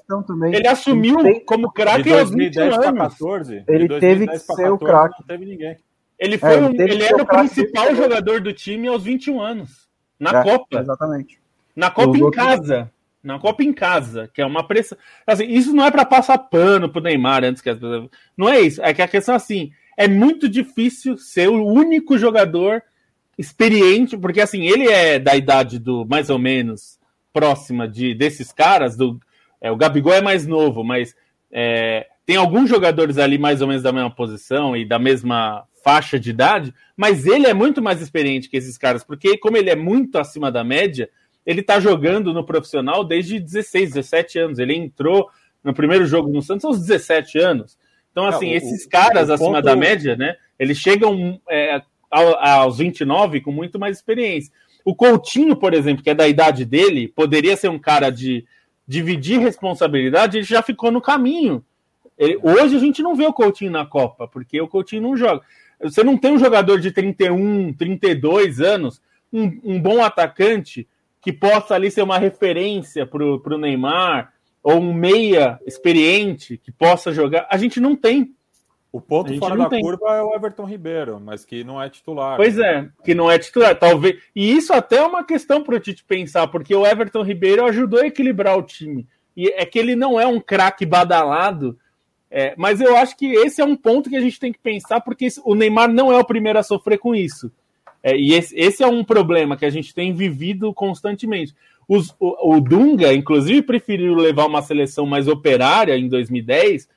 [0.53, 2.79] Ele assumiu ele como craque aos 20 anos.
[2.79, 5.17] 14, ele teve que ser o craque.
[5.19, 5.77] Não teve ninguém.
[6.19, 9.89] Ele, foi é, ele, um, ele era o principal jogador do time aos 21 anos.
[10.19, 10.81] Na é, Copa.
[10.81, 11.39] Exatamente.
[11.75, 12.91] Na Copa em casa
[13.25, 14.99] na Copa em casa, que é uma pressão.
[15.27, 18.11] Assim, isso não é para passar pano pro Neymar antes que as pessoas.
[18.37, 18.83] Não é isso.
[18.83, 22.83] É que a questão é assim: é muito difícil ser o único jogador
[23.39, 26.99] experiente, porque assim, ele é da idade do mais ou menos
[27.33, 29.19] próxima de desses caras, do
[29.61, 31.17] é, o Gabigol é mais novo, mas
[31.51, 36.19] é, tem alguns jogadores ali mais ou menos da mesma posição e da mesma faixa
[36.19, 39.77] de idade, mas ele é muito mais experiente que esses caras, porque como ele é
[39.77, 41.11] muito acima da média,
[41.45, 44.59] ele tá jogando no profissional desde 16, 17 anos.
[44.59, 45.29] Ele entrou
[45.63, 47.79] no primeiro jogo no Santos aos 17 anos.
[48.11, 50.37] Então, assim, é, o, esses caras acima da média, né?
[50.59, 54.53] Eles chegam é, aos 29 com muito mais experiência.
[54.85, 58.45] O Coutinho, por exemplo, que é da idade dele, poderia ser um cara de
[58.87, 61.65] dividir responsabilidade, ele já ficou no caminho.
[62.19, 65.43] Ele, hoje a gente não vê o Coutinho na Copa, porque o Coutinho não joga.
[65.83, 69.01] Você não tem um jogador de 31, 32 anos,
[69.33, 70.89] um, um bom atacante
[71.21, 77.13] que possa ali ser uma referência para o Neymar, ou um meia experiente que possa
[77.13, 77.47] jogar.
[77.51, 78.35] A gente não tem.
[78.91, 79.83] O ponto fora da tem.
[79.83, 82.37] curva é o Everton Ribeiro, mas que não é titular.
[82.37, 82.91] Pois né?
[83.01, 84.23] é, que não é titular, talvez.
[84.35, 88.01] E isso até é uma questão para o Tite pensar, porque o Everton Ribeiro ajudou
[88.01, 89.07] a equilibrar o time.
[89.37, 91.77] E é que ele não é um craque badalado,
[92.37, 95.01] é, mas eu acho que esse é um ponto que a gente tem que pensar,
[95.01, 97.49] porque o Neymar não é o primeiro a sofrer com isso.
[98.03, 101.55] É, e esse, esse, é um problema que a gente tem vivido constantemente.
[101.87, 106.89] Os, o, o Dunga, inclusive, preferiu levar uma seleção mais operária em 2010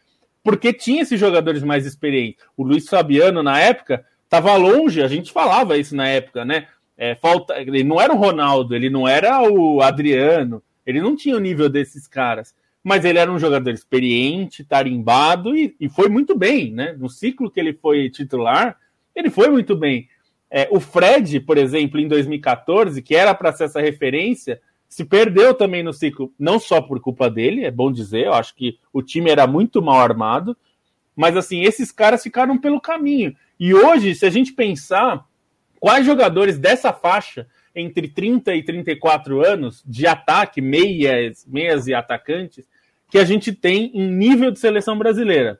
[0.43, 2.43] porque tinha esses jogadores mais experientes.
[2.57, 6.67] O Luiz Fabiano, na época, estava longe, a gente falava isso na época, né?
[6.97, 11.35] É, falta, ele não era o Ronaldo, ele não era o Adriano, ele não tinha
[11.35, 12.55] o nível desses caras.
[12.87, 16.95] Mas ele era um jogador experiente, tarimbado e, e foi muito bem, né?
[16.97, 18.77] No ciclo que ele foi titular,
[19.13, 20.07] ele foi muito bem.
[20.49, 25.53] É, o Fred, por exemplo, em 2014, que era para ser essa referência, se perdeu
[25.53, 29.01] também no ciclo, não só por culpa dele, é bom dizer, eu acho que o
[29.01, 30.55] time era muito mal armado,
[31.13, 33.35] mas assim, esses caras ficaram pelo caminho.
[33.59, 35.27] E hoje, se a gente pensar
[35.77, 42.65] quais jogadores dessa faixa, entre 30 e 34 anos, de ataque, meias, meias e atacantes,
[43.09, 45.59] que a gente tem em nível de seleção brasileira.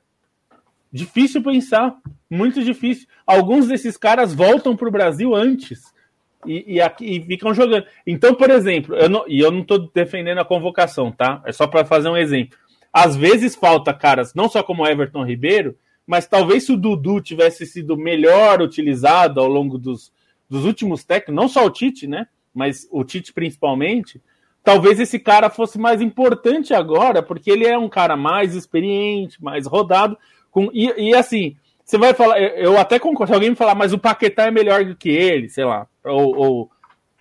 [0.91, 1.97] Difícil pensar,
[2.29, 3.07] muito difícil.
[3.25, 5.93] Alguns desses caras voltam para o Brasil antes
[6.45, 7.85] e, e, e, ficam jogando.
[8.05, 11.41] Então, por exemplo, eu não, e eu não estou defendendo a convocação, tá?
[11.45, 12.57] É só para fazer um exemplo.
[12.91, 17.65] Às vezes falta caras, não só como Everton Ribeiro, mas talvez se o Dudu tivesse
[17.65, 20.11] sido melhor utilizado ao longo dos,
[20.49, 22.27] dos últimos técnicos, não só o Tite, né?
[22.53, 24.21] Mas o Tite principalmente,
[24.67, 29.65] talvez esse cara fosse mais importante agora, porque ele é um cara mais experiente, mais
[29.65, 30.17] rodado.
[30.51, 31.55] Com, e, e assim,
[31.85, 34.83] você vai falar, eu até concordo, se alguém me falar, mas o Paquetá é melhor
[34.83, 36.71] do que ele, sei lá, ou, ou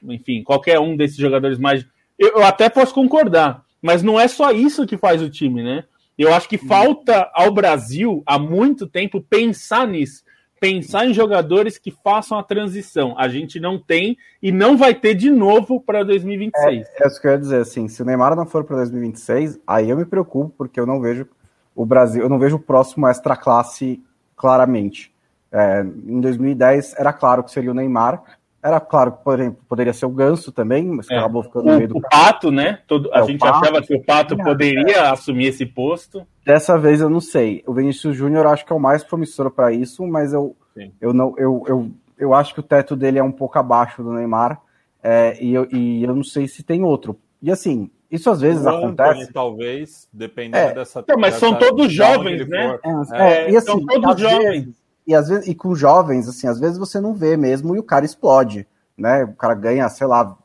[0.08, 1.86] enfim, qualquer um desses jogadores mais.
[2.18, 5.84] Eu, eu, até posso concordar, mas não é só isso que faz o time, né?
[6.18, 10.24] Eu acho que falta ao Brasil, há muito tempo, pensar nisso.
[10.58, 13.14] Pensar em jogadores que façam a transição.
[13.18, 16.88] A gente não tem e não vai ter de novo para 2026.
[16.88, 19.60] É, é isso que eu ia dizer, assim, se o Neymar não for para 2026,
[19.66, 21.26] aí eu me preocupo, porque eu não vejo
[21.74, 24.02] o Brasil, eu não vejo o próximo extra classe
[24.34, 25.14] claramente.
[25.52, 28.22] É, em 2010 era claro que seria o Neymar,
[28.66, 31.16] era claro que, por exemplo, poderia ser o Ganso também, mas é.
[31.16, 31.98] acabou ficando no meio do.
[31.98, 32.80] O Pato, né?
[32.86, 35.08] Todo, a é, gente Pato, achava que o Pato poderia é.
[35.08, 36.26] assumir esse posto.
[36.44, 37.62] Dessa vez eu não sei.
[37.66, 40.56] O Vinícius Júnior acho que é o mais promissor para isso, mas eu,
[41.00, 44.12] eu, não, eu, eu, eu acho que o teto dele é um pouco abaixo do
[44.12, 44.60] Neymar,
[45.02, 47.16] é, e, eu, e eu não sei se tem outro.
[47.40, 49.32] E assim, isso às vezes acontece.
[49.32, 50.74] Talvez, dependendo É.
[50.74, 51.04] dessa.
[51.06, 52.78] Não, mas são todos jovens, né?
[53.12, 54.64] É, É, e assim, são todos jovens.
[54.64, 57.78] vezes- e às vezes, e com jovens, assim, às vezes você não vê mesmo e
[57.78, 59.24] o cara explode, né?
[59.24, 60.36] O cara ganha, sei lá,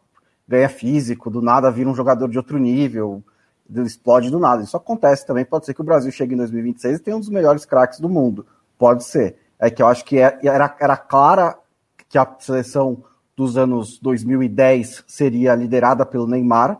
[0.47, 3.23] ganha físico, do nada vira um jogador de outro nível,
[3.85, 4.63] explode do nada.
[4.63, 7.29] Isso acontece também, pode ser que o Brasil chegue em 2026 e tenha um dos
[7.29, 8.45] melhores craques do mundo.
[8.77, 9.37] Pode ser.
[9.59, 11.57] É que eu acho que é- era, era clara
[12.09, 13.03] que a seleção
[13.35, 16.79] dos anos 2010 seria liderada pelo Neymar,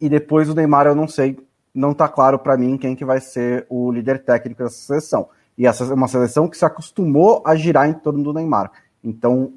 [0.00, 1.38] e depois o Neymar eu não sei,
[1.74, 5.28] não tá claro para mim quem que vai ser o líder técnico dessa seleção.
[5.56, 8.70] E essa é uma seleção que se acostumou a girar em torno do Neymar.
[9.04, 9.52] Então,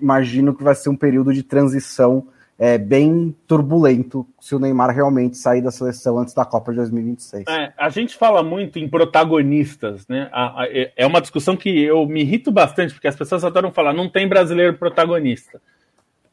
[0.00, 2.28] imagino que vai ser um período de transição
[2.58, 7.44] é, bem turbulento se o Neymar realmente sair da seleção antes da Copa de 2026.
[7.48, 10.30] É, a gente fala muito em protagonistas, né?
[10.70, 14.08] É- é uma discussão que eu me irrito bastante, porque as pessoas adoram falar, não
[14.08, 15.60] tem brasileiro protagonista.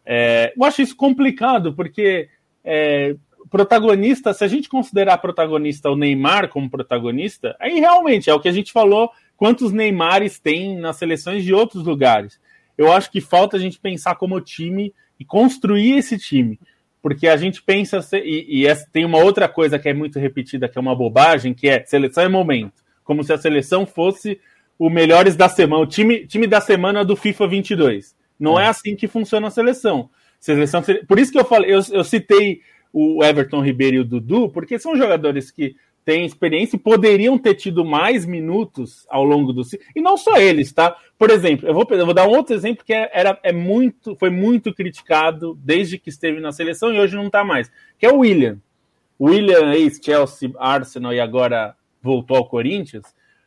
[0.05, 2.29] É, eu acho isso complicado, porque
[2.63, 3.15] é,
[3.53, 8.47] protagonista, se a gente considerar protagonista o Neymar como protagonista, aí realmente é o que
[8.49, 12.39] a gente falou, quantos Neymares tem nas seleções de outros lugares.
[12.75, 16.59] Eu acho que falta a gente pensar como time e construir esse time.
[16.99, 20.67] Porque a gente pensa, e, e essa- tem uma outra coisa que é muito repetida,
[20.67, 22.81] que é uma bobagem, que é seleção é momento.
[23.03, 24.39] Como se a seleção fosse
[24.79, 28.15] o melhores da semana, o time, time da semana do FIFA 22.
[28.39, 30.09] Não é, assim que funciona a seleção.
[30.39, 32.61] Seleção, por isso que eu falei, eu, eu citei
[32.93, 35.75] o Everton Ribeiro e o Dudu, porque são jogadores que
[36.05, 39.63] têm experiência e poderiam ter tido mais minutos ao longo do.
[39.95, 40.95] E não só eles, tá?
[41.17, 44.15] Por exemplo, eu vou, eu vou dar um outro exemplo que é, era, é muito,
[44.17, 48.11] foi muito criticado desde que esteve na seleção e hoje não está mais, que é
[48.11, 48.59] o William.
[49.17, 53.05] O William, ex-Chelsea, Arsenal e agora voltou ao Corinthians,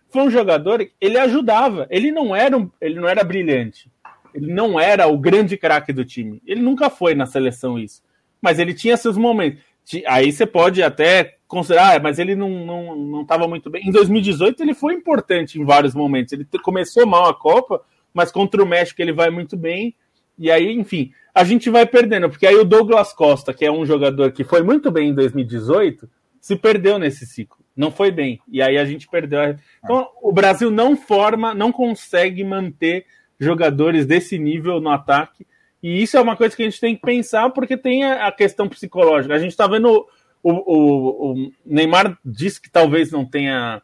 [0.09, 3.91] foi um jogador, ele ajudava, ele não era, um, ele não era brilhante,
[4.33, 8.03] ele não era o grande craque do time, ele nunca foi na seleção isso,
[8.47, 9.61] mas ele tinha seus momentos.
[10.07, 13.89] Aí você pode até considerar, ah, mas ele não estava não, não muito bem.
[13.89, 16.33] Em 2018 ele foi importante em vários momentos.
[16.33, 17.83] Ele começou mal a Copa,
[18.15, 19.97] mas contra o México ele vai muito bem.
[20.39, 23.85] E aí, enfim, a gente vai perdendo, porque aí o Douglas Costa, que é um
[23.85, 26.09] jogador que foi muito bem em 2018,
[26.41, 27.59] se perdeu nesse ciclo.
[27.77, 28.39] Não foi bem.
[28.47, 29.41] E aí a gente perdeu.
[29.83, 33.07] Então, o Brasil não forma, não consegue manter
[33.41, 35.45] jogadores desse nível no ataque.
[35.83, 38.69] E isso é uma coisa que a gente tem que pensar, porque tem a questão
[38.69, 39.35] psicológica.
[39.35, 40.07] A gente está vendo
[40.43, 43.83] o, o, o Neymar disse que talvez não tenha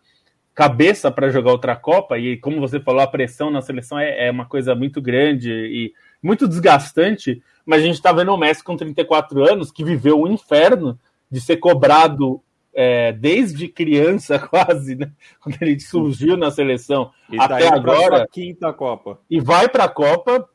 [0.54, 4.30] cabeça para jogar outra Copa, e como você falou, a pressão na seleção é, é
[4.30, 8.76] uma coisa muito grande e muito desgastante, mas a gente está vendo o Messi com
[8.76, 10.98] 34 anos, que viveu o inferno
[11.30, 12.40] de ser cobrado
[12.74, 15.10] é, desde criança, quase, né?
[15.40, 19.18] Quando ele surgiu na seleção E tá até pra agora, quinta Copa.
[19.28, 20.48] e vai para a Copa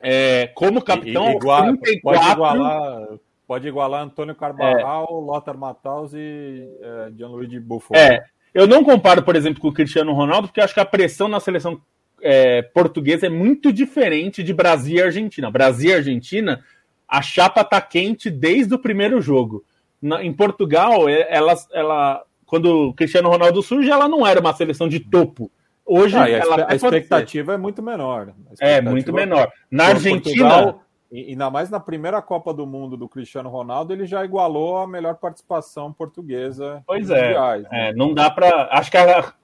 [0.00, 2.00] é, como capitão E- igual- aos 34.
[2.02, 3.08] Pode igualar,
[3.46, 7.94] pode igualar Antônio Carvajal, Lothar Matthaus e é, Gianluigi Buffon.
[7.94, 8.24] É,
[8.54, 11.28] eu não comparo, por exemplo, com o Cristiano Ronaldo, porque eu acho que a pressão
[11.28, 11.80] na seleção
[12.22, 15.50] é, portuguesa é muito diferente de Brasil e Argentina.
[15.50, 16.62] Brasil e Argentina,
[17.08, 19.64] a chapa tá quente desde o primeiro jogo.
[20.02, 24.52] Na- em Portugal, é- ela, ela, quando o Cristiano Ronaldo surge, ela não era uma
[24.54, 25.50] seleção de topo.
[25.92, 26.86] Hoje, Ah, a, a ser.
[26.86, 28.32] expectativa é muito menor.
[28.60, 29.50] É, muito menor.
[29.70, 34.06] Na Argentina, Portugal, e- ainda mais na primeira Copa do Mundo do Cristiano Ronaldo, ele
[34.06, 36.82] já igualou a melhor participação portuguesa.
[36.86, 37.22] Pois é.
[37.24, 37.88] mundiais, né?
[37.88, 38.68] É, não dá para.
[38.70, 38.96] Acho que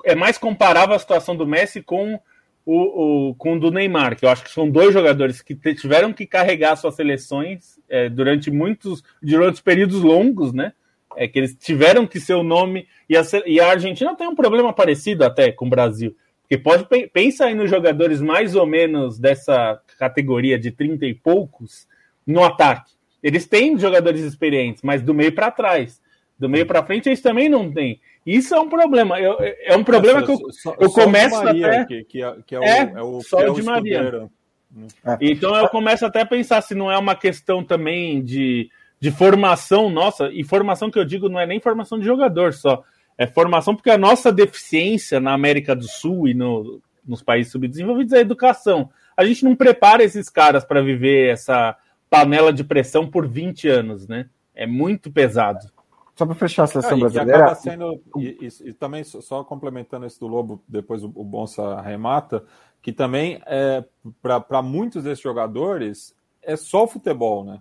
[0.04, 2.18] é mais comparável a situação do Messi com
[2.64, 6.12] o, o com o do Neymar, que eu acho que são dois jogadores que tiveram
[6.12, 10.72] que carregar suas seleções é, durante muitos durante períodos longos, né?
[11.16, 14.34] É que eles tiveram que ser o nome e a, e a Argentina tem um
[14.34, 16.14] problema parecido até com o Brasil,
[16.48, 21.12] porque pode pe- pensa aí nos jogadores mais ou menos dessa categoria de 30 e
[21.14, 21.86] poucos
[22.26, 22.92] no ataque.
[23.22, 26.00] Eles têm jogadores experientes, mas do meio para trás.
[26.38, 27.98] Do meio para frente eles também não têm.
[28.24, 29.18] Isso é um problema.
[29.20, 32.54] Eu- é um problema que eu, Só- eu começo Maria, até- Que, que é, que
[32.54, 33.98] é o, É, é o, só que é o Di Maria.
[34.02, 34.30] escudeiro.
[35.20, 38.68] Então eu começo até a pensar se não é uma questão também de,
[39.00, 42.82] de formação nossa, e formação que eu digo não é nem formação de jogador só,
[43.18, 48.12] é formação porque a nossa deficiência na América do Sul e no- nos países subdesenvolvidos
[48.12, 48.90] é a educação.
[49.16, 51.76] A gente não prepara esses caras para viver essa
[52.10, 54.28] panela de pressão por 20 anos, né?
[54.54, 55.70] É muito pesado.
[56.14, 59.04] Só para fechar a Ah, seleção e que brasileira, acaba sendo, e, e- e também,
[59.04, 62.42] só- só complementando esse do Lobo, depois o, o Bonsa arremata,
[62.82, 63.84] que também, é,
[64.22, 67.60] para muitos desses jogadores, é só o futebol, né?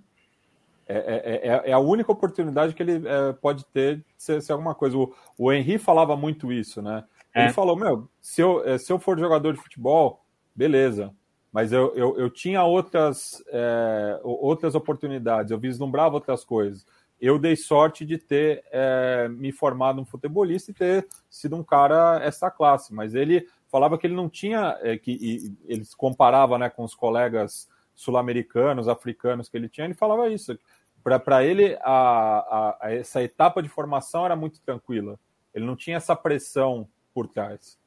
[0.88, 4.52] É, é- é- é a única oportunidade que ele é, pode ter de ser, ser
[4.52, 4.98] alguma coisa.
[4.98, 7.04] O, o Henry falava muito isso, né?
[7.34, 7.54] Ele É.
[7.54, 10.22] falou, meu, se eu, é, se eu for jogador de futebol,
[10.56, 11.12] beleza.
[11.52, 16.86] Mas eu, eu, eu tinha outras, é, outras oportunidades, eu vislumbrava outras coisas.
[17.20, 22.20] eu dei sorte de ter é, me formado um futebolista e ter sido um cara
[22.22, 26.58] essa classe, mas ele falava que ele não tinha, é, que e, ele se comparava
[26.58, 30.58] né, com os colegas sul-americanos, africanos que ele tinha, ele falava isso.
[31.04, 35.20] Para ele, a, a, essa etapa de formação era muito tranquila.
[35.54, 37.78] Ele não tinha essa pressão por trás.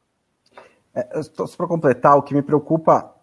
[0.95, 3.15] É, só para completar, o que me preocupa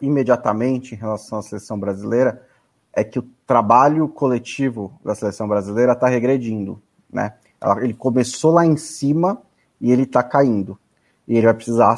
[0.00, 2.46] imediatamente em relação à seleção brasileira
[2.92, 6.80] é que o trabalho coletivo da seleção brasileira está regredindo.
[7.12, 7.36] Né?
[7.80, 9.42] Ele começou lá em cima
[9.80, 10.78] e ele está caindo.
[11.26, 11.96] E ele vai precisar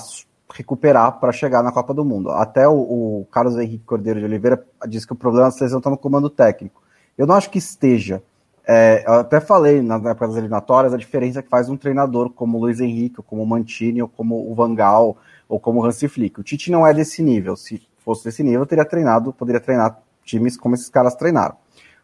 [0.52, 2.30] recuperar para chegar na Copa do Mundo.
[2.30, 5.90] Até o, o, Carlos Henrique Cordeiro de Oliveira disse que o problema da seleção está
[5.90, 6.82] no comando técnico.
[7.16, 8.22] Eu não acho que esteja.
[8.66, 12.58] É, eu até falei na época das eliminatórias a diferença que faz um treinador como
[12.58, 15.16] o Luiz Henrique, ou como o Mantini, ou como o Vangal,
[15.48, 16.40] ou como o Hansi Flick.
[16.40, 17.56] O Tite não é desse nível.
[17.56, 21.56] Se fosse desse nível, teria treinado, poderia treinar times como esses caras treinaram.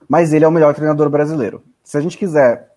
[0.09, 1.63] Mas ele é o melhor treinador brasileiro.
[1.83, 2.73] Se a gente quiser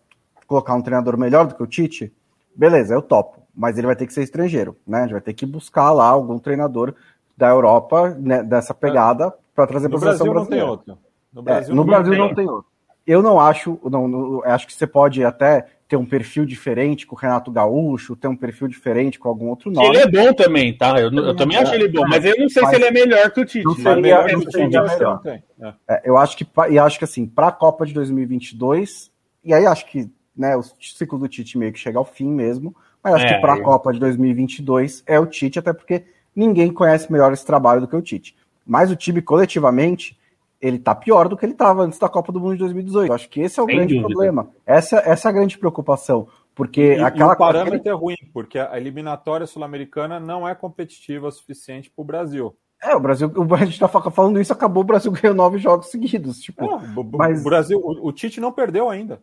[0.47, 2.13] colocar um treinador melhor do que o Tite,
[2.55, 4.99] beleza, eu topo mas ele vai ter que ser estrangeiro, né?
[4.99, 6.95] A gente vai ter que buscar lá algum treinador
[7.36, 10.66] da Europa né, dessa pegada para trazer para a seleção brasileira.
[10.66, 10.97] Não tem outro.
[11.34, 12.22] No Brasil, é, no não, Brasil tem.
[12.22, 12.70] não tem outro.
[13.05, 17.18] Eu não acho, não, não, acho que você pode até ter um perfil diferente com
[17.18, 19.88] o Renato Gaúcho, ter um perfil diferente com algum outro nome.
[19.89, 20.97] Ele é bom também, tá?
[20.97, 23.41] Eu, eu também acho ele bom, mas eu não sei se ele é melhor que
[23.41, 23.66] o Tite.
[23.66, 25.22] Não seria, não seria melhor.
[25.26, 25.41] É.
[25.89, 29.12] É, eu acho que, e acho que assim, para a Copa de 2022,
[29.43, 32.74] e aí acho que né, o ciclo do Tite meio que chega ao fim mesmo,
[33.04, 36.04] mas acho é, que para a Copa de 2022 é o Tite, até porque
[36.36, 38.36] ninguém conhece melhor esse trabalho do que o Tite.
[38.66, 40.18] Mas o time coletivamente,
[40.62, 43.12] ele tá pior do que ele estava antes da Copa do Mundo de 2018.
[43.12, 44.10] Acho que esse é o Sem grande dúvida.
[44.10, 44.50] problema.
[44.66, 46.28] Essa, essa é a grande preocupação.
[46.54, 47.89] Porque e, aquela e o parâmetro aquele...
[47.89, 52.56] é ruim, porque a eliminatória sul-americana não é competitiva o suficiente para o Brasil.
[52.82, 56.39] É, o Brasil, a gente tá falando isso, acabou, o Brasil ganhou nove jogos seguidos.
[56.39, 57.41] Tipo, não, mas...
[57.41, 59.22] o Brasil, o, o Tite não perdeu ainda.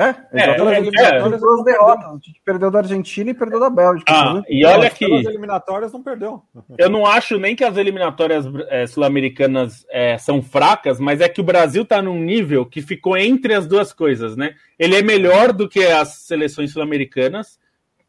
[0.00, 0.98] É, exatamente.
[0.98, 2.06] É, é, duas derrotas.
[2.06, 4.10] A gente perdeu da Argentina e perdeu da Bélgica.
[4.10, 5.04] Ah, e olha que.
[5.04, 6.42] As eliminatórias não perdeu.
[6.78, 11.42] Eu não acho nem que as eliminatórias é, sul-americanas é, são fracas, mas é que
[11.42, 14.54] o Brasil está num nível que ficou entre as duas coisas, né?
[14.78, 17.60] Ele é melhor do que as seleções sul-americanas,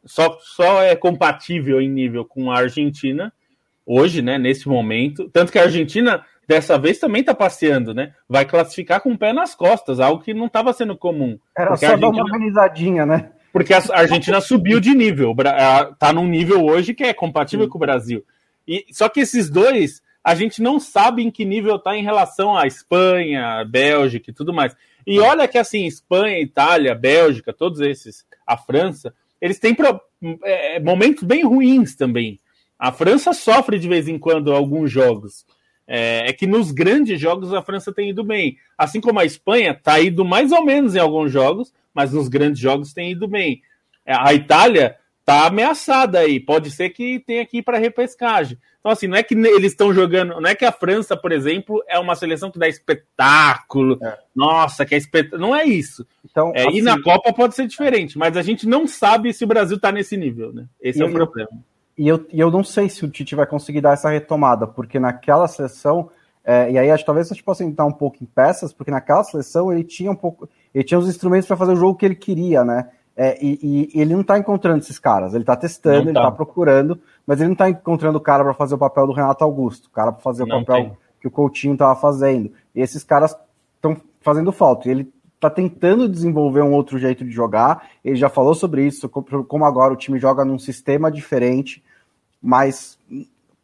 [0.06, 3.34] só, só é compatível em nível com a Argentina,
[3.86, 4.38] hoje, né?
[4.38, 5.30] Nesse momento.
[5.34, 8.14] Tanto que a Argentina dessa vez também está passeando, né?
[8.28, 11.40] Vai classificar com o pé nas costas, algo que não estava sendo comum.
[11.58, 11.98] Era só Argentina...
[11.98, 13.32] dar uma organizadinha, né?
[13.54, 15.34] Porque a Argentina subiu de nível,
[15.94, 17.72] está num nível hoje que é compatível Sim.
[17.72, 18.26] com o Brasil.
[18.68, 22.58] E só que esses dois, a gente não sabe em que nível está em relação
[22.58, 24.76] à Espanha, Bélgica e tudo mais.
[25.08, 30.02] E olha que assim, Espanha, Itália, Bélgica, todos esses, a França, eles têm pro...
[30.44, 32.40] é, momentos bem ruins também.
[32.78, 35.46] A França sofre de vez em quando alguns jogos.
[35.94, 38.56] É, é, que nos grandes jogos a França tem ido bem.
[38.78, 42.62] Assim como a Espanha está indo mais ou menos em alguns jogos, mas nos grandes
[42.62, 43.62] jogos tem ido bem.
[44.06, 48.58] É, a Itália está ameaçada aí, pode ser que tenha que ir para repescagem.
[48.80, 51.84] Então, assim, não é que eles estão jogando, não é que a França, por exemplo,
[51.86, 54.18] é uma seleção que dá espetáculo, é.
[54.34, 55.42] nossa, que é espetáculo.
[55.42, 56.08] Não é isso.
[56.24, 59.44] Então, é, assim, e na Copa pode ser diferente, mas a gente não sabe se
[59.44, 60.68] o Brasil está nesse nível, né?
[60.82, 61.50] Esse é o problema.
[62.02, 65.00] E eu, e eu não sei se o Tite vai conseguir dar essa retomada, porque
[65.00, 66.10] naquela seleção,
[66.44, 68.90] é, e aí acho que talvez a gente possa entrar um pouco em peças, porque
[68.90, 70.50] naquela seleção ele tinha um pouco.
[70.74, 72.90] Ele tinha os instrumentos para fazer o jogo que ele queria, né?
[73.16, 76.24] É, e, e, ele não está encontrando esses caras, ele está testando, não ele está
[76.24, 79.44] tá procurando, mas ele não está encontrando o cara para fazer o papel do Renato
[79.44, 80.98] Augusto, o cara para fazer não o papel tem.
[81.20, 82.52] que o Coutinho estava fazendo.
[82.74, 83.38] E esses caras
[83.76, 84.88] estão fazendo falta.
[84.88, 87.90] E ele está tentando desenvolver um outro jeito de jogar.
[88.04, 91.84] Ele já falou sobre isso, como agora o time joga num sistema diferente,
[92.42, 92.98] mas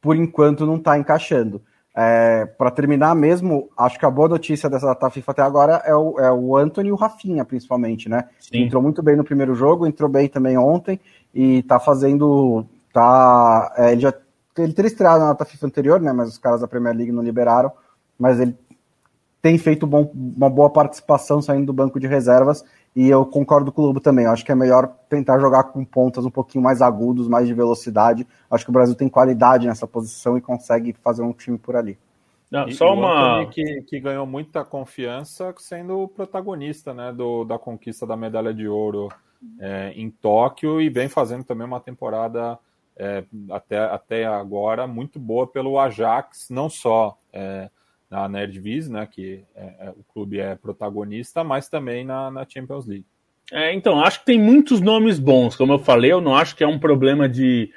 [0.02, 1.62] por enquanto não está encaixando.
[2.00, 5.96] É, para terminar mesmo, acho que a boa notícia dessa data FIFA até agora é
[5.96, 8.26] o, é o Anthony e o Rafinha, principalmente, né?
[8.40, 8.64] Sim.
[8.64, 11.00] Entrou muito bem no primeiro jogo, entrou bem também ontem
[11.34, 12.66] e tá fazendo.
[12.94, 14.14] Tá, é, ele já
[14.60, 16.14] ele teria estreado na data FIFA anterior, né?
[16.14, 17.72] Mas os caras da Premier League não liberaram.
[18.18, 18.56] Mas ele
[19.48, 23.82] tem feito bom, uma boa participação saindo do banco de reservas e eu concordo com
[23.82, 24.26] o Lobo também.
[24.26, 28.28] Acho que é melhor tentar jogar com pontas um pouquinho mais agudos, mais de velocidade.
[28.52, 31.98] Acho que o Brasil tem qualidade nessa posição e consegue fazer um time por ali.
[32.52, 38.06] Não, só uma que, que ganhou muita confiança sendo o protagonista né, do, da conquista
[38.06, 39.08] da medalha de ouro
[39.62, 42.60] é, em Tóquio e vem fazendo também uma temporada
[42.98, 47.70] é, até, até agora muito boa pelo Ajax, não só é,
[48.10, 52.86] na Nerdviz, né, que é, é, o clube é protagonista, mas também na, na Champions
[52.86, 53.06] League.
[53.52, 55.56] É, então, acho que tem muitos nomes bons.
[55.56, 57.70] Como eu falei, eu não acho que é um problema de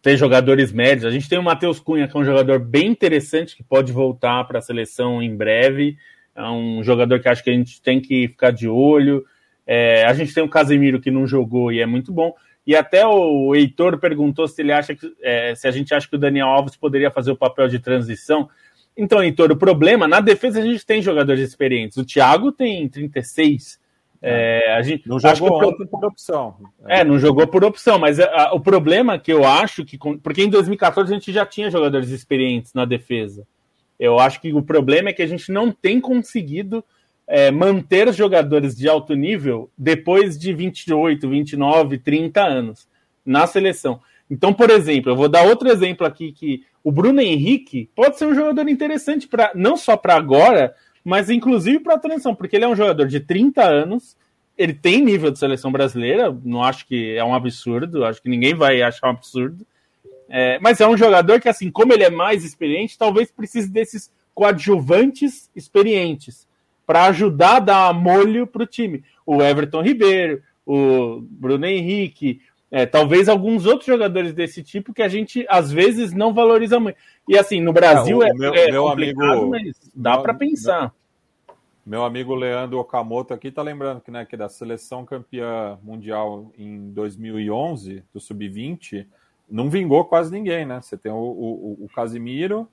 [0.00, 1.04] ter jogadores médios.
[1.04, 4.44] A gente tem o Matheus Cunha, que é um jogador bem interessante, que pode voltar
[4.44, 5.96] para a seleção em breve.
[6.34, 9.24] é um jogador que acho que a gente tem que ficar de olho.
[9.66, 12.34] É, a gente tem o Casemiro que não jogou e é muito bom.
[12.66, 16.14] E até o Heitor perguntou se ele acha que é, se a gente acha que
[16.14, 18.48] o Daniel Alves poderia fazer o papel de transição.
[18.96, 21.96] Então, Heitor, o problema, na defesa a gente tem jogadores experientes.
[21.96, 23.80] O Thiago tem 36.
[24.24, 25.88] É, a gente não jogou pro...
[25.88, 26.54] por opção.
[26.86, 29.98] É, não jogou por opção, mas a, a, o problema que eu acho que.
[30.22, 33.46] Porque em 2014 a gente já tinha jogadores experientes na defesa.
[33.98, 36.84] Eu acho que o problema é que a gente não tem conseguido
[37.26, 42.88] é, manter os jogadores de alto nível depois de 28, 29, 30 anos
[43.24, 44.00] na seleção.
[44.30, 48.26] Então, por exemplo, eu vou dar outro exemplo aqui que o Bruno Henrique pode ser
[48.26, 50.74] um jogador interessante para não só para agora,
[51.04, 54.16] mas inclusive para a transição, porque ele é um jogador de 30 anos,
[54.56, 58.54] ele tem nível de seleção brasileira, não acho que é um absurdo, acho que ninguém
[58.54, 59.66] vai achar um absurdo.
[60.28, 64.10] É, mas é um jogador que, assim, como ele é mais experiente, talvez precise desses
[64.34, 66.46] coadjuvantes experientes
[66.86, 69.04] para ajudar a dar molho para o time.
[69.26, 72.40] O Everton Ribeiro, o Bruno Henrique,
[72.72, 76.96] é, talvez alguns outros jogadores desse tipo que a gente às vezes não valoriza muito.
[77.28, 79.20] E assim, no Brasil é, é, meu, é meu amigo,
[79.50, 80.90] mas dá para pensar.
[81.84, 86.90] Meu amigo Leandro Okamoto aqui tá lembrando que, né, que da seleção campeã mundial em
[86.92, 89.06] 2011, do Sub-20,
[89.50, 90.80] não vingou quase ninguém, né?
[90.80, 92.66] Você tem o, o, o Casimiro,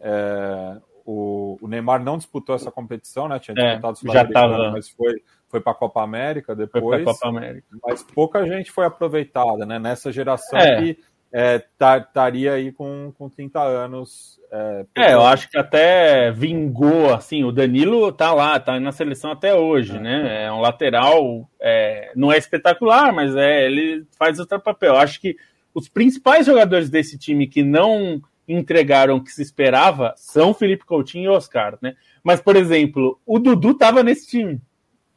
[0.00, 3.38] é, o, o, Neymar não disputou essa competição, né?
[3.38, 4.70] Tinha é, disputado é, já tava...
[4.70, 7.04] mas foi foi para a Copa América depois.
[7.04, 7.66] Copa América.
[7.84, 9.78] Mas pouca gente foi aproveitada, né?
[9.78, 10.76] Nessa geração é.
[10.80, 10.98] que
[11.32, 14.40] estaria é, aí com, com 30 anos.
[14.50, 19.32] É, é, eu acho que até vingou, assim, o Danilo tá lá, tá na seleção
[19.32, 20.00] até hoje, é.
[20.00, 20.44] né?
[20.44, 24.94] É um lateral, é, não é espetacular, mas é, ele faz outro papel.
[24.94, 25.36] Eu acho que
[25.74, 31.24] os principais jogadores desse time que não entregaram o que se esperava são Felipe Coutinho
[31.24, 31.94] e Oscar, né?
[32.22, 34.60] Mas, por exemplo, o Dudu tava nesse time.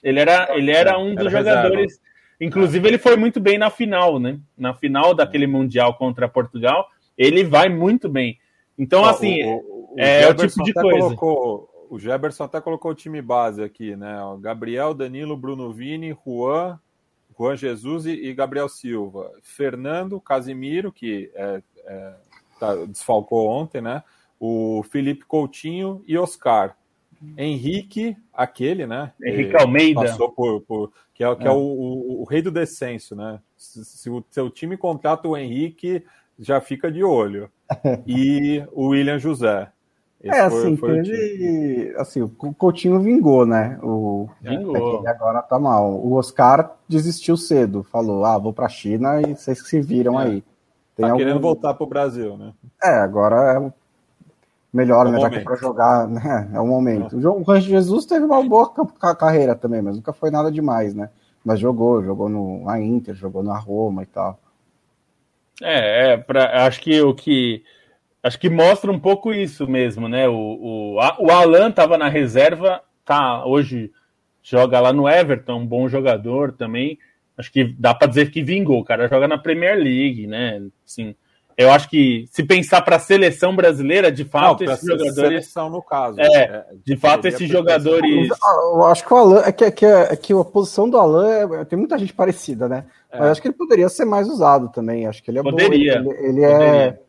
[0.02, 1.94] Ele era, ele era um dos era jogadores.
[1.94, 2.10] Reserva.
[2.42, 4.40] Inclusive, ele foi muito bem na final, né?
[4.58, 6.88] Na final daquele Mundial contra Portugal,
[7.18, 8.40] ele vai muito bem.
[8.78, 11.00] Então, assim, o, o, é o, o tipo de coisa.
[11.00, 14.24] Colocou, o Geberson até colocou o time base aqui, né?
[14.24, 16.80] O Gabriel, Danilo, Bruno Vini, Juan,
[17.38, 19.32] Juan Jesus e, Gabriel Silva.
[19.42, 22.14] Fernando, Casimiro, que é, é,
[22.60, 24.04] tá, desfalcou ontem, né?
[24.40, 26.78] O Felipe Coutinho e Oscar.
[27.38, 29.12] Henrique, aquele, né?
[29.22, 30.02] Henrique Almeida.
[30.02, 31.48] Passou por, por que é, que é.
[31.48, 33.40] é o, o, o, rei do descenso, né?
[33.58, 36.04] Se, se, o seu time contrata o Henrique,
[36.38, 37.50] já fica de olho.
[38.08, 39.72] E o William José.
[40.22, 43.80] Esse é, foi, assim, foi teve, assim, o Coutinho vingou, né?
[43.82, 45.08] O, vingou.
[45.08, 45.92] É agora tá mal.
[45.92, 50.24] O Oscar desistiu cedo, falou, ah, vou pra China e vocês se viram é.
[50.26, 50.44] aí.
[50.96, 51.18] Tem tá algum...
[51.18, 52.54] querendo voltar pro Brasil, né?
[52.84, 53.74] É, agora é
[54.74, 55.20] melhor, é né?
[55.20, 56.50] Já que é pra jogar, né?
[56.54, 57.16] É o momento.
[57.20, 57.28] É.
[57.28, 58.72] O Rancho Jesus teve uma boa
[59.16, 61.10] carreira também, mas nunca foi nada demais, né?
[61.44, 64.40] Mas jogou, jogou no, na Inter, jogou na Roma e tal.
[65.62, 67.64] É, é pra, acho que o que.
[68.22, 70.28] Acho que mostra um pouco isso mesmo, né?
[70.28, 73.92] O, o, o Alan tava na reserva, tá hoje
[74.44, 76.98] joga lá no Everton, um bom jogador também.
[77.38, 80.62] Acho que dá para dizer que vingou, o cara joga na Premier League, né?
[80.86, 81.16] Assim,
[81.60, 85.16] eu acho que se pensar para a seleção brasileira, de fato, Não, esses jogadores.
[85.16, 86.18] Seleção no caso.
[86.18, 88.30] É, é de fato, esses jogadores.
[88.74, 89.42] Eu acho que o Alan.
[89.46, 91.28] É que, é que, é que a posição do Alan
[91.60, 92.86] é, tem muita gente parecida, né?
[93.12, 93.20] É.
[93.20, 95.06] Mas acho que ele poderia ser mais usado também.
[95.06, 96.02] Acho que ele é poderia.
[96.02, 96.14] bom.
[96.14, 96.82] Ele, ele é, poderia.
[96.82, 97.00] é.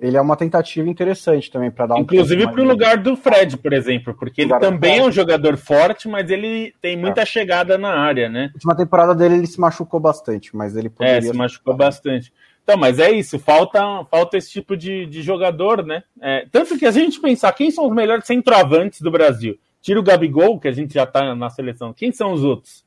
[0.00, 3.56] Ele é uma tentativa interessante também para dar um Inclusive para o lugar do Fred,
[3.58, 7.26] por exemplo, porque ele também é um jogador forte, mas ele tem muita é.
[7.26, 8.46] chegada na área, né?
[8.46, 11.18] Na última temporada dele ele se machucou bastante, mas ele poderia.
[11.18, 12.32] É, se machucou bastante.
[12.62, 16.04] Então, mas é isso, falta, falta esse tipo de, de jogador, né?
[16.20, 19.58] É, tanto que a gente pensar quem são os melhores centroavantes do Brasil.
[19.80, 21.92] Tira o Gabigol, que a gente já tá na seleção.
[21.92, 22.84] Quem são os outros?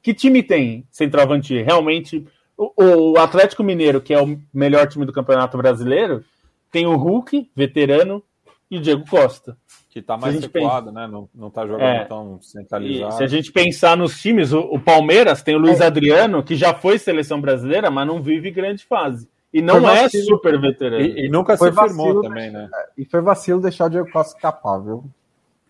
[0.00, 2.24] Que time tem centroavante realmente?
[2.56, 6.24] O, o Atlético Mineiro, que é o melhor time do Campeonato Brasileiro,
[6.70, 8.22] tem o Hulk, veterano,
[8.70, 9.56] e o Diego Costa.
[9.96, 11.06] Que tá mais recuado, né?
[11.06, 13.14] Não, não tá jogando é, tão centralizado.
[13.14, 15.86] se a gente pensar nos times, o, o Palmeiras tem o Luiz é.
[15.86, 19.26] Adriano, que já foi seleção brasileira, mas não vive grande fase.
[19.50, 21.02] E não foi é vacilo, super veterano.
[21.02, 22.68] E, e nunca foi se firmou também, né?
[22.98, 25.02] E foi vacilo deixar o Diego Costa escapar, viu?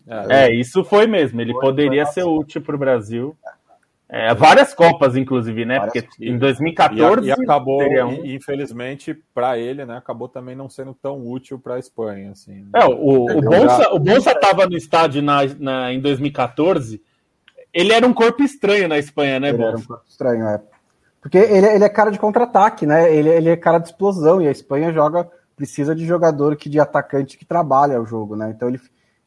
[0.05, 1.39] É, é isso foi mesmo.
[1.39, 3.33] Ele foi, poderia foi ser útil para o Brasil.
[3.45, 3.51] É,
[4.37, 5.79] várias Copas, inclusive, né?
[5.79, 8.25] Várias Porque em 2014 e, e acabou, um...
[8.25, 9.97] infelizmente, para ele, né?
[9.97, 12.61] Acabou também não sendo tão útil para a Espanha, assim.
[12.61, 12.69] Né?
[12.75, 13.91] É, o, o Bonsa, já...
[13.91, 17.01] o Bonsa estava no estádio na, na, em 2014.
[17.73, 19.69] Ele era um corpo estranho na Espanha, né, ele Bonsa?
[19.69, 20.61] Era um corpo estranho, é.
[21.21, 23.13] Porque ele, ele é cara de contra-ataque, né?
[23.13, 26.79] Ele, ele é cara de explosão e a Espanha joga precisa de jogador que de
[26.79, 28.53] atacante que trabalha o jogo, né?
[28.55, 28.79] Então ele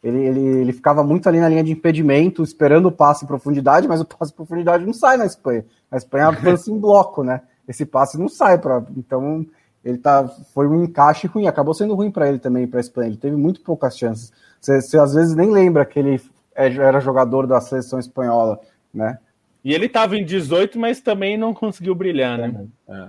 [0.03, 3.87] Ele, ele, ele ficava muito ali na linha de impedimento, esperando o passe em profundidade,
[3.87, 5.65] mas o passe em profundidade não sai na Espanha.
[5.91, 7.43] A Espanha avança em bloco, né?
[7.69, 8.83] Esse passe não sai para.
[8.97, 9.47] Então,
[9.85, 10.27] ele tá.
[10.55, 13.09] Foi um encaixe ruim, acabou sendo ruim para ele também, para a Espanha.
[13.09, 14.33] Ele teve muito poucas chances.
[14.61, 16.21] Você, você às vezes nem lembra que ele
[16.55, 18.59] é, era jogador da seleção espanhola,
[18.93, 19.19] né?
[19.63, 22.67] E ele estava em 18, mas também não conseguiu brilhar, né?
[22.89, 23.09] É.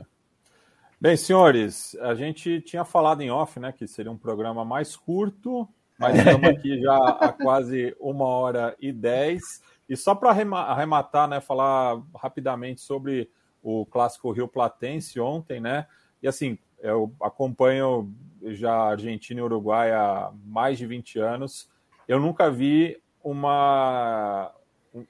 [0.99, 5.67] Bem, senhores, a gente tinha falado em off, né, que seria um programa mais curto,
[6.01, 9.61] mas estamos aqui já há quase uma hora e dez.
[9.87, 13.29] E só para arrematar, né, falar rapidamente sobre
[13.61, 15.85] o clássico Rio Platense ontem, né?
[16.23, 18.11] E assim, eu acompanho
[18.41, 21.69] já Argentina e Uruguai há mais de 20 anos.
[22.07, 24.51] Eu nunca vi uma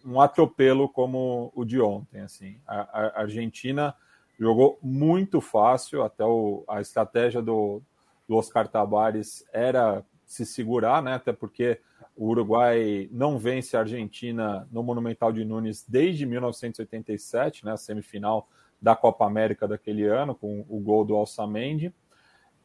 [0.06, 2.60] um atropelo como o de ontem, assim.
[2.68, 3.96] A, a Argentina
[4.38, 7.82] jogou muito fácil, até o, a estratégia do,
[8.28, 11.16] do Oscar Tabares era se segurar, né?
[11.16, 11.80] Até porque
[12.16, 17.74] o Uruguai não vence a Argentina no Monumental de Nunes desde 1987, né?
[17.74, 18.48] A semifinal
[18.82, 21.94] da Copa América daquele ano, com o gol do Alçamendi.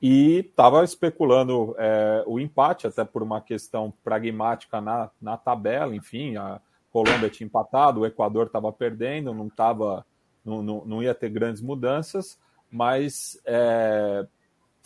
[0.01, 6.37] E estava especulando é, o empate, até por uma questão pragmática na, na tabela, enfim,
[6.37, 6.61] a
[6.91, 10.07] Colômbia tinha empatado, o Equador estava perdendo, não, tava,
[10.45, 12.39] não, não, não, ia ter grandes mudanças,
[12.71, 14.27] mas é,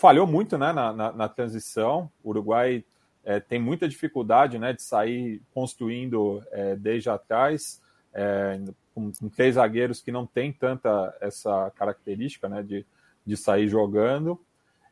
[0.01, 2.11] falhou muito né, na, na, na transição.
[2.25, 2.83] O Uruguai
[3.23, 7.83] é, tem muita dificuldade né, de sair construindo é, desde atrás,
[8.15, 8.59] é,
[8.95, 12.87] com, com, três zagueiros que não tem tanta essa característica né, de,
[13.27, 14.41] de sair jogando.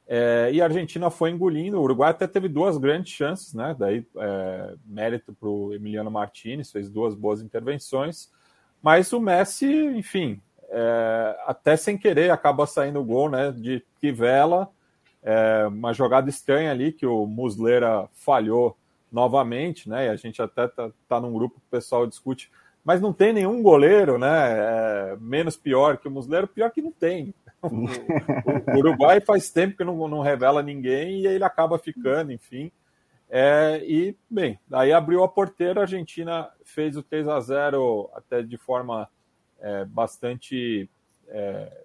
[0.06, 1.78] É, e a Argentina foi engolindo.
[1.78, 3.74] O Uruguai até teve duas grandes chances, né?
[3.78, 8.30] Daí é, mérito para o Emiliano Martinez, fez duas boas intervenções.
[8.82, 13.52] Mas o Messi, enfim, é, até sem querer acaba saindo o gol, né?
[13.52, 14.70] De Tivela
[15.28, 18.74] é, uma jogada estranha ali que o Muslera falhou
[19.12, 20.06] novamente, né?
[20.06, 22.50] E a gente até tá, tá num grupo que o pessoal discute,
[22.82, 24.28] mas não tem nenhum goleiro, né?
[24.30, 27.34] É, menos pior que o Muslera, pior que não tem.
[27.60, 32.70] O, o, Uruguai faz tempo que não, não revela ninguém e ele acaba ficando, enfim.
[33.28, 38.42] É, e, bem, aí abriu a porteira, a Argentina fez o 3 a 0 até
[38.44, 39.10] de forma
[39.58, 40.88] é, bastante
[41.26, 41.82] é,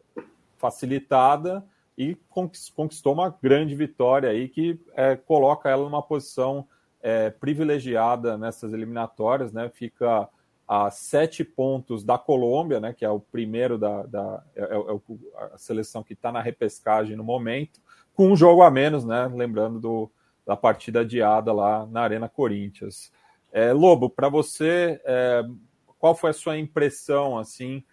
[0.59, 1.65] facilitada
[1.97, 6.67] e conquistou uma grande vitória aí que é, coloca ela numa posição
[7.01, 9.69] é, privilegiada nessas eliminatórias, né?
[9.69, 10.27] Fica
[10.67, 12.93] a sete pontos da Colômbia, né?
[12.93, 17.15] Que é o primeiro da, da é, é, é a seleção que está na repescagem
[17.15, 17.81] no momento,
[18.15, 19.27] com um jogo a menos, né?
[19.27, 20.11] Lembrando do,
[20.45, 23.11] da partida adiada lá na Arena Corinthians.
[23.51, 25.43] É, Lobo, para você, é,
[25.99, 27.83] qual foi a sua impressão assim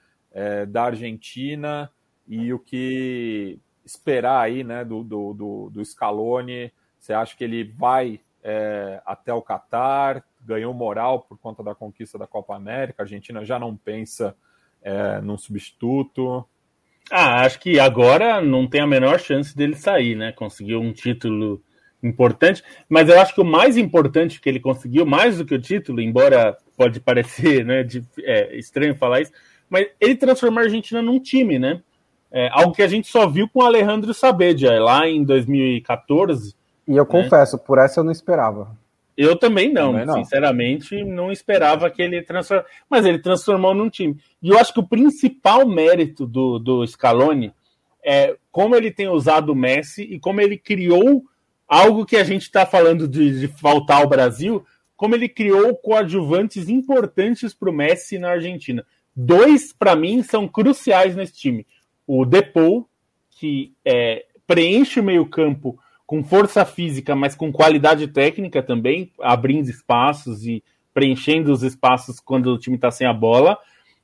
[0.68, 1.90] da Argentina
[2.28, 3.58] e o que
[3.90, 6.72] esperar aí, né, do, do, do, do Scaloni?
[6.98, 12.16] Você acha que ele vai é, até o Catar, ganhou moral por conta da conquista
[12.18, 14.36] da Copa América, a Argentina já não pensa
[14.82, 16.44] é, num substituto?
[17.10, 20.30] Ah, acho que agora não tem a menor chance dele sair, né?
[20.32, 21.62] Conseguiu um título
[22.02, 25.60] importante, mas eu acho que o mais importante que ele conseguiu, mais do que o
[25.60, 29.32] título, embora pode parecer né, de, é, estranho falar isso,
[29.68, 31.82] mas ele transformou a Argentina num time, né?
[32.32, 36.54] É, algo que a gente só viu com o Alejandro Sabedia lá em 2014.
[36.86, 37.10] E eu né?
[37.10, 38.78] confesso, por essa eu não esperava.
[39.16, 40.14] Eu também não, também não.
[40.14, 42.70] sinceramente, não esperava que ele transformasse.
[42.88, 44.16] Mas ele transformou num time.
[44.40, 47.52] E eu acho que o principal mérito do, do Scaloni
[48.02, 51.22] é como ele tem usado o Messi e como ele criou
[51.68, 54.64] algo que a gente está falando de, de faltar ao Brasil,
[54.96, 58.86] como ele criou coadjuvantes importantes para o Messi na Argentina.
[59.14, 61.66] Dois, para mim, são cruciais nesse time
[62.12, 62.88] o Depou,
[63.38, 70.44] que é, preenche o meio-campo com força física, mas com qualidade técnica também, abrindo espaços
[70.44, 70.60] e
[70.92, 73.56] preenchendo os espaços quando o time está sem a bola.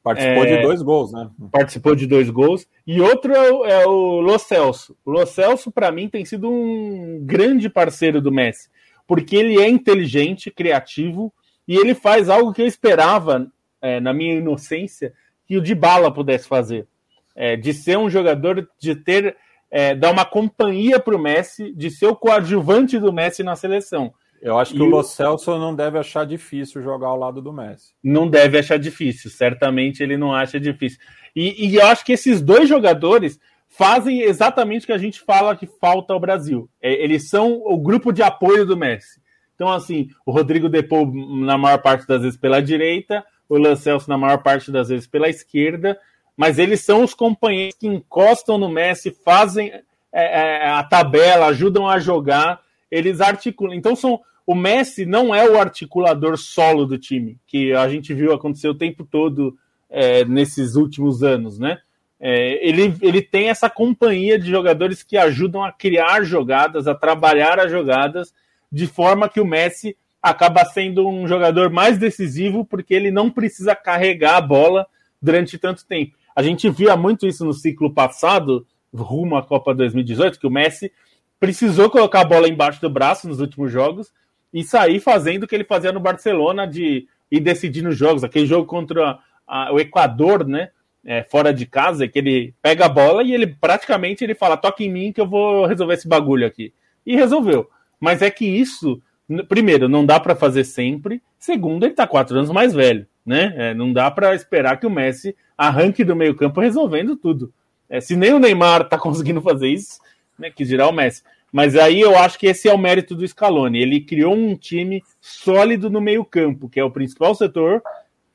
[0.05, 1.29] Participou é, de dois gols, né?
[1.51, 2.65] Participou de dois gols.
[2.87, 4.97] E outro é o, é o Lo Celso.
[5.05, 8.69] O Lo Celso, para mim, tem sido um grande parceiro do Messi,
[9.05, 11.33] porque ele é inteligente, criativo,
[11.67, 13.51] e ele faz algo que eu esperava,
[13.83, 15.13] é, na minha inocência,
[15.45, 16.87] que o Dybala pudesse fazer
[17.37, 19.37] é, de ser um jogador, de ter,
[19.71, 24.13] é, dar uma companhia para o Messi, de ser o coadjuvante do Messi na seleção.
[24.41, 27.53] Eu acho que e o Lo Celso não deve achar difícil jogar ao lado do
[27.53, 27.93] Messi.
[28.03, 30.99] Não deve achar difícil, certamente ele não acha difícil.
[31.35, 33.39] E, e eu acho que esses dois jogadores
[33.69, 36.69] fazem exatamente o que a gente fala que falta ao Brasil.
[36.81, 39.21] É, eles são o grupo de apoio do Messi.
[39.55, 44.09] Então, assim, o Rodrigo Depou, na maior parte das vezes, pela direita, o Lan Celso,
[44.09, 45.99] na maior parte das vezes, pela esquerda,
[46.37, 49.83] mas eles são os companheiros que encostam no Messi, fazem é,
[50.13, 52.61] é, a tabela, ajudam a jogar,
[52.91, 53.75] eles articulam.
[53.75, 58.33] Então são o Messi não é o articulador solo do time, que a gente viu
[58.33, 59.57] acontecer o tempo todo
[59.91, 61.79] é, nesses últimos anos, né?
[62.19, 67.59] É, ele, ele tem essa companhia de jogadores que ajudam a criar jogadas, a trabalhar
[67.59, 68.33] as jogadas,
[68.71, 73.75] de forma que o Messi acaba sendo um jogador mais decisivo, porque ele não precisa
[73.75, 74.87] carregar a bola
[75.21, 76.17] durante tanto tempo.
[76.37, 80.93] A gente via muito isso no ciclo passado, rumo à Copa 2018, que o Messi
[81.41, 84.13] precisou colocar a bola embaixo do braço nos últimos jogos
[84.53, 88.23] e sair fazendo o que ele fazia no Barcelona de ir decidindo jogos.
[88.23, 90.71] Aquele jogo contra a, o Equador, né?
[91.09, 94.85] É, fora de casa, que ele pega a bola e ele praticamente ele fala: toque
[94.85, 96.75] em mim que eu vou resolver esse bagulho aqui.
[97.07, 97.71] E resolveu.
[98.01, 99.01] Mas é que isso,
[99.49, 101.23] primeiro, não dá para fazer sempre.
[101.39, 103.53] Segundo, ele tá quatro anos mais velho, né?
[103.57, 107.53] É, não dá para esperar que o Messi arranque do meio-campo resolvendo tudo.
[107.89, 109.99] É, se nem o Neymar tá conseguindo fazer isso,
[110.39, 110.51] né?
[110.51, 111.23] Que dirá o Messi.
[111.53, 113.81] Mas aí eu acho que esse é o mérito do Scaloni.
[113.81, 117.83] Ele criou um time sólido no meio-campo, que é o principal setor,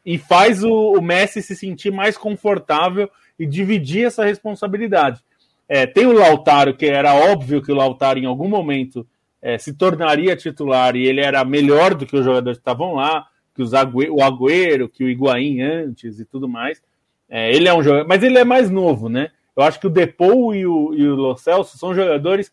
[0.05, 5.21] e faz o, o, Messi se sentir mais confortável e dividir essa responsabilidade.
[5.69, 9.07] É, tem o Lautaro, que era óbvio que o Lautaro em algum momento
[9.41, 13.27] é, se tornaria titular e ele era melhor do que os jogadores que estavam lá,
[13.53, 16.81] que os Agüe o Agüero, que o Higuaín antes e tudo mais.
[17.29, 19.31] É, ele é um jogador, mas ele é mais novo, né?
[19.55, 22.51] Eu acho que o Depou e o, e o Lo Celso são jogadores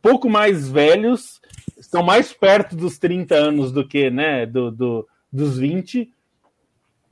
[0.00, 1.40] pouco mais velhos,
[1.76, 6.10] estão mais perto dos 30 anos do que né, do, do dos 20,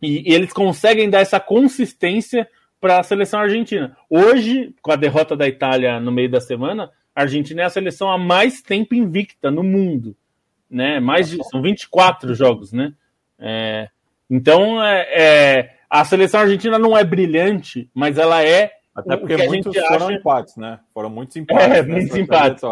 [0.01, 2.49] e, e eles conseguem dar essa consistência
[2.81, 3.97] para a seleção argentina.
[4.09, 8.11] Hoje, com a derrota da Itália no meio da semana, a Argentina é a seleção
[8.11, 10.17] há mais tempo invicta no mundo.
[10.71, 11.01] Né?
[11.01, 12.93] Mais de, são 24 jogos, né?
[13.39, 13.89] É,
[14.29, 19.77] então, é, é, a seleção argentina não é brilhante, mas ela é até porque muitos
[19.77, 20.17] foram acha...
[20.17, 20.81] empates, né?
[20.95, 21.67] Foram muitos empates.
[21.67, 22.63] É, muitos empates.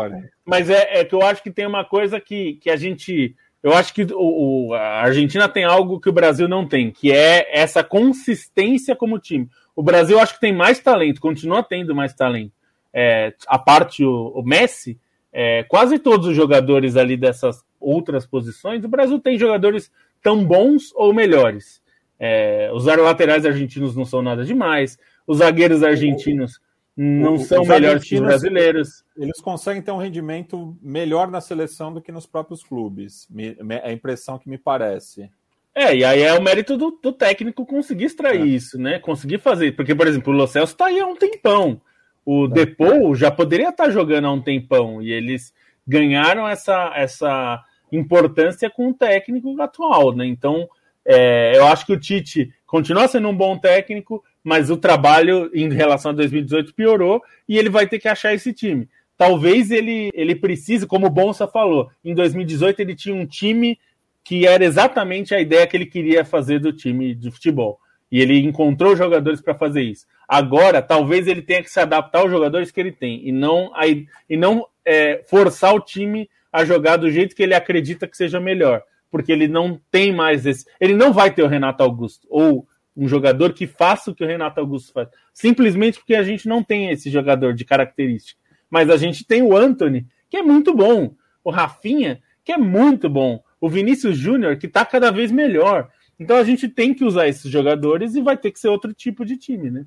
[0.45, 3.37] Mas é, é, que eu acho que tem uma coisa que, que a gente.
[3.63, 7.13] Eu acho que o, o, a Argentina tem algo que o Brasil não tem, que
[7.13, 9.49] é essa consistência como time.
[9.77, 12.53] O Brasil acho que tem mais talento, continua tendo mais talento.
[12.93, 14.99] É, a parte o, o Messi,
[15.33, 19.91] é, quase todos os jogadores ali dessas outras posições, o Brasil tem jogadores
[20.25, 21.83] tão bons ou melhores.
[22.19, 24.99] É, os laterais argentinos não são nada demais.
[25.27, 26.59] Os zagueiros argentinos
[26.97, 29.05] não são os melhores que os brasileiros.
[29.17, 33.29] Eles conseguem ter um rendimento melhor na seleção do que nos próprios clubes.
[33.69, 35.31] É a impressão que me parece.
[35.75, 38.47] É, e aí é o mérito do, do técnico conseguir extrair é.
[38.47, 38.99] isso, né?
[38.99, 39.73] Conseguir fazer.
[39.73, 41.81] Porque, por exemplo, o Lo Celso tá aí há um tempão.
[42.25, 42.49] O é.
[42.49, 45.03] Depou já poderia estar tá jogando há um tempão.
[45.03, 45.53] E eles
[45.87, 47.63] ganharam essa, essa
[47.97, 50.27] importância com o técnico atual, né?
[50.27, 50.69] Então,
[51.05, 55.73] é, eu acho que o Tite continua sendo um bom técnico, mas o trabalho em
[55.73, 58.89] relação a 2018 piorou e ele vai ter que achar esse time.
[59.17, 63.79] Talvez ele, ele precise, como o Bonsa falou, em 2018 ele tinha um time
[64.25, 67.79] que era exatamente a ideia que ele queria fazer do time de futebol.
[68.11, 70.07] E ele encontrou jogadores para fazer isso.
[70.27, 73.87] Agora, talvez ele tenha que se adaptar aos jogadores que ele tem e não, a,
[73.87, 78.39] e não é, forçar o time a jogar do jeito que ele acredita que seja
[78.39, 78.81] melhor.
[79.11, 80.65] Porque ele não tem mais esse.
[80.81, 82.65] Ele não vai ter o Renato Augusto ou
[82.97, 85.09] um jogador que faça o que o Renato Augusto faz.
[85.33, 88.41] Simplesmente porque a gente não tem esse jogador de característica.
[88.71, 91.17] Mas a gente tem o Anthony, que é muito bom.
[91.43, 93.43] O Rafinha, que é muito bom.
[93.61, 95.91] O Vinícius Júnior, que está cada vez melhor.
[96.21, 99.25] Então a gente tem que usar esses jogadores e vai ter que ser outro tipo
[99.25, 99.85] de time, né?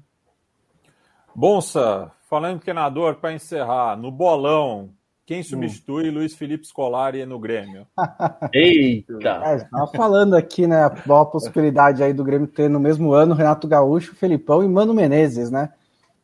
[1.33, 4.93] Bonsa, falando em treinador, para encerrar, no bolão,
[5.27, 5.43] quem hum.
[5.43, 6.13] substitui hum.
[6.13, 7.85] Luiz Felipe Scolari no Grêmio?
[8.53, 9.41] Eita!
[9.43, 10.85] É, estava falando aqui, né?
[10.85, 15.51] A possibilidade aí do Grêmio ter no mesmo ano Renato Gaúcho, Felipão e Mano Menezes,
[15.51, 15.69] né?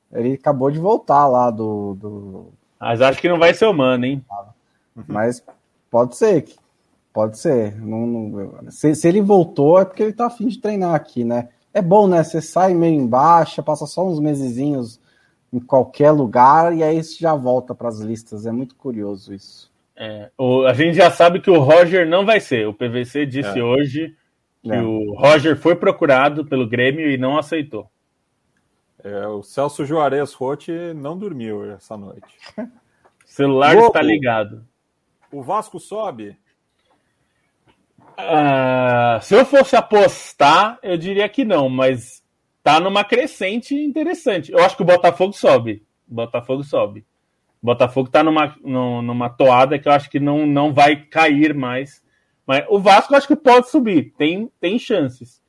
[0.10, 1.96] Ele acabou de voltar lá do.
[1.96, 2.54] do...
[2.80, 4.24] Mas acho que não vai ser o Mano, hein?
[5.06, 5.44] Mas
[5.92, 6.46] pode ser.
[7.12, 7.76] Pode ser.
[7.82, 8.72] Não, não...
[8.72, 11.50] Se, se, ele voltou, é porque ele tá afim de treinar aqui, né?
[11.74, 12.24] É bom, né?
[12.24, 15.00] Você sai meio embaixo, passa só uns mesezinhos
[15.54, 18.48] em qualquer lugar e aí você já volta para as listas.
[18.48, 19.72] É muito curioso isso.
[19.96, 22.68] É, o, a gente já sabe que o Roger não vai ser.
[22.68, 23.64] O PVC disse é.
[23.64, 24.16] hoje
[24.64, 24.82] que é.
[24.82, 27.88] o Roger foi procurado pelo Grêmio e não aceitou.
[29.04, 32.38] É, o Celso Juarez Rote não dormiu essa noite.
[32.58, 32.68] o
[33.26, 33.88] celular Louco.
[33.88, 34.66] está ligado.
[35.32, 36.38] O Vasco sobe?
[38.18, 42.23] Uh, se eu fosse apostar, eu diria que não, mas
[42.64, 44.52] tá numa crescente interessante.
[44.52, 45.84] Eu acho que o Botafogo sobe.
[46.10, 47.06] O Botafogo sobe.
[47.62, 52.02] O Botafogo tá numa, numa toada que eu acho que não, não vai cair mais.
[52.48, 54.14] Mas o Vasco eu acho que pode subir.
[54.18, 55.42] Tem, tem chances.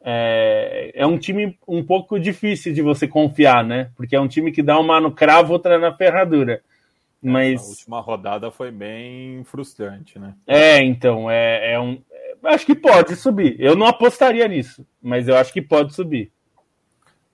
[0.00, 3.90] É, é um time um pouco difícil de você confiar, né?
[3.96, 6.62] Porque é um time que dá uma no cravo, outra na ferradura.
[7.20, 7.60] Mas...
[7.60, 10.34] A última rodada foi bem frustrante, né?
[10.46, 12.00] É, então, é, é um.
[12.10, 13.56] É, acho que pode subir.
[13.58, 16.30] Eu não apostaria nisso, mas eu acho que pode subir.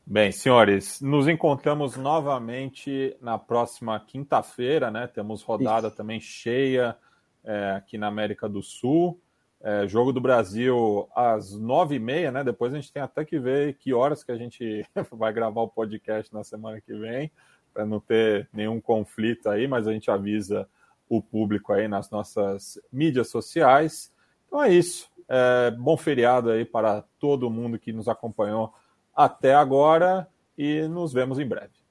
[0.07, 5.07] Bem, senhores, nos encontramos novamente na próxima quinta-feira, né?
[5.07, 5.97] Temos rodada Isso.
[5.97, 6.95] também cheia
[7.43, 9.19] é, aqui na América do Sul.
[9.63, 12.45] É, jogo do Brasil às nove e meia, né?
[12.45, 15.69] Depois a gente tem até que ver que horas que a gente vai gravar o
[15.69, 17.33] podcast na semana que vem
[17.73, 20.69] para não ter nenhum conflito aí, mas a gente avisa
[21.09, 24.13] o público aí nas nossas mídias sociais.
[24.47, 25.11] Então é isso.
[25.27, 28.71] É, bom feriado aí para todo mundo que nos acompanhou
[29.15, 31.84] até agora e nos vemos em breve.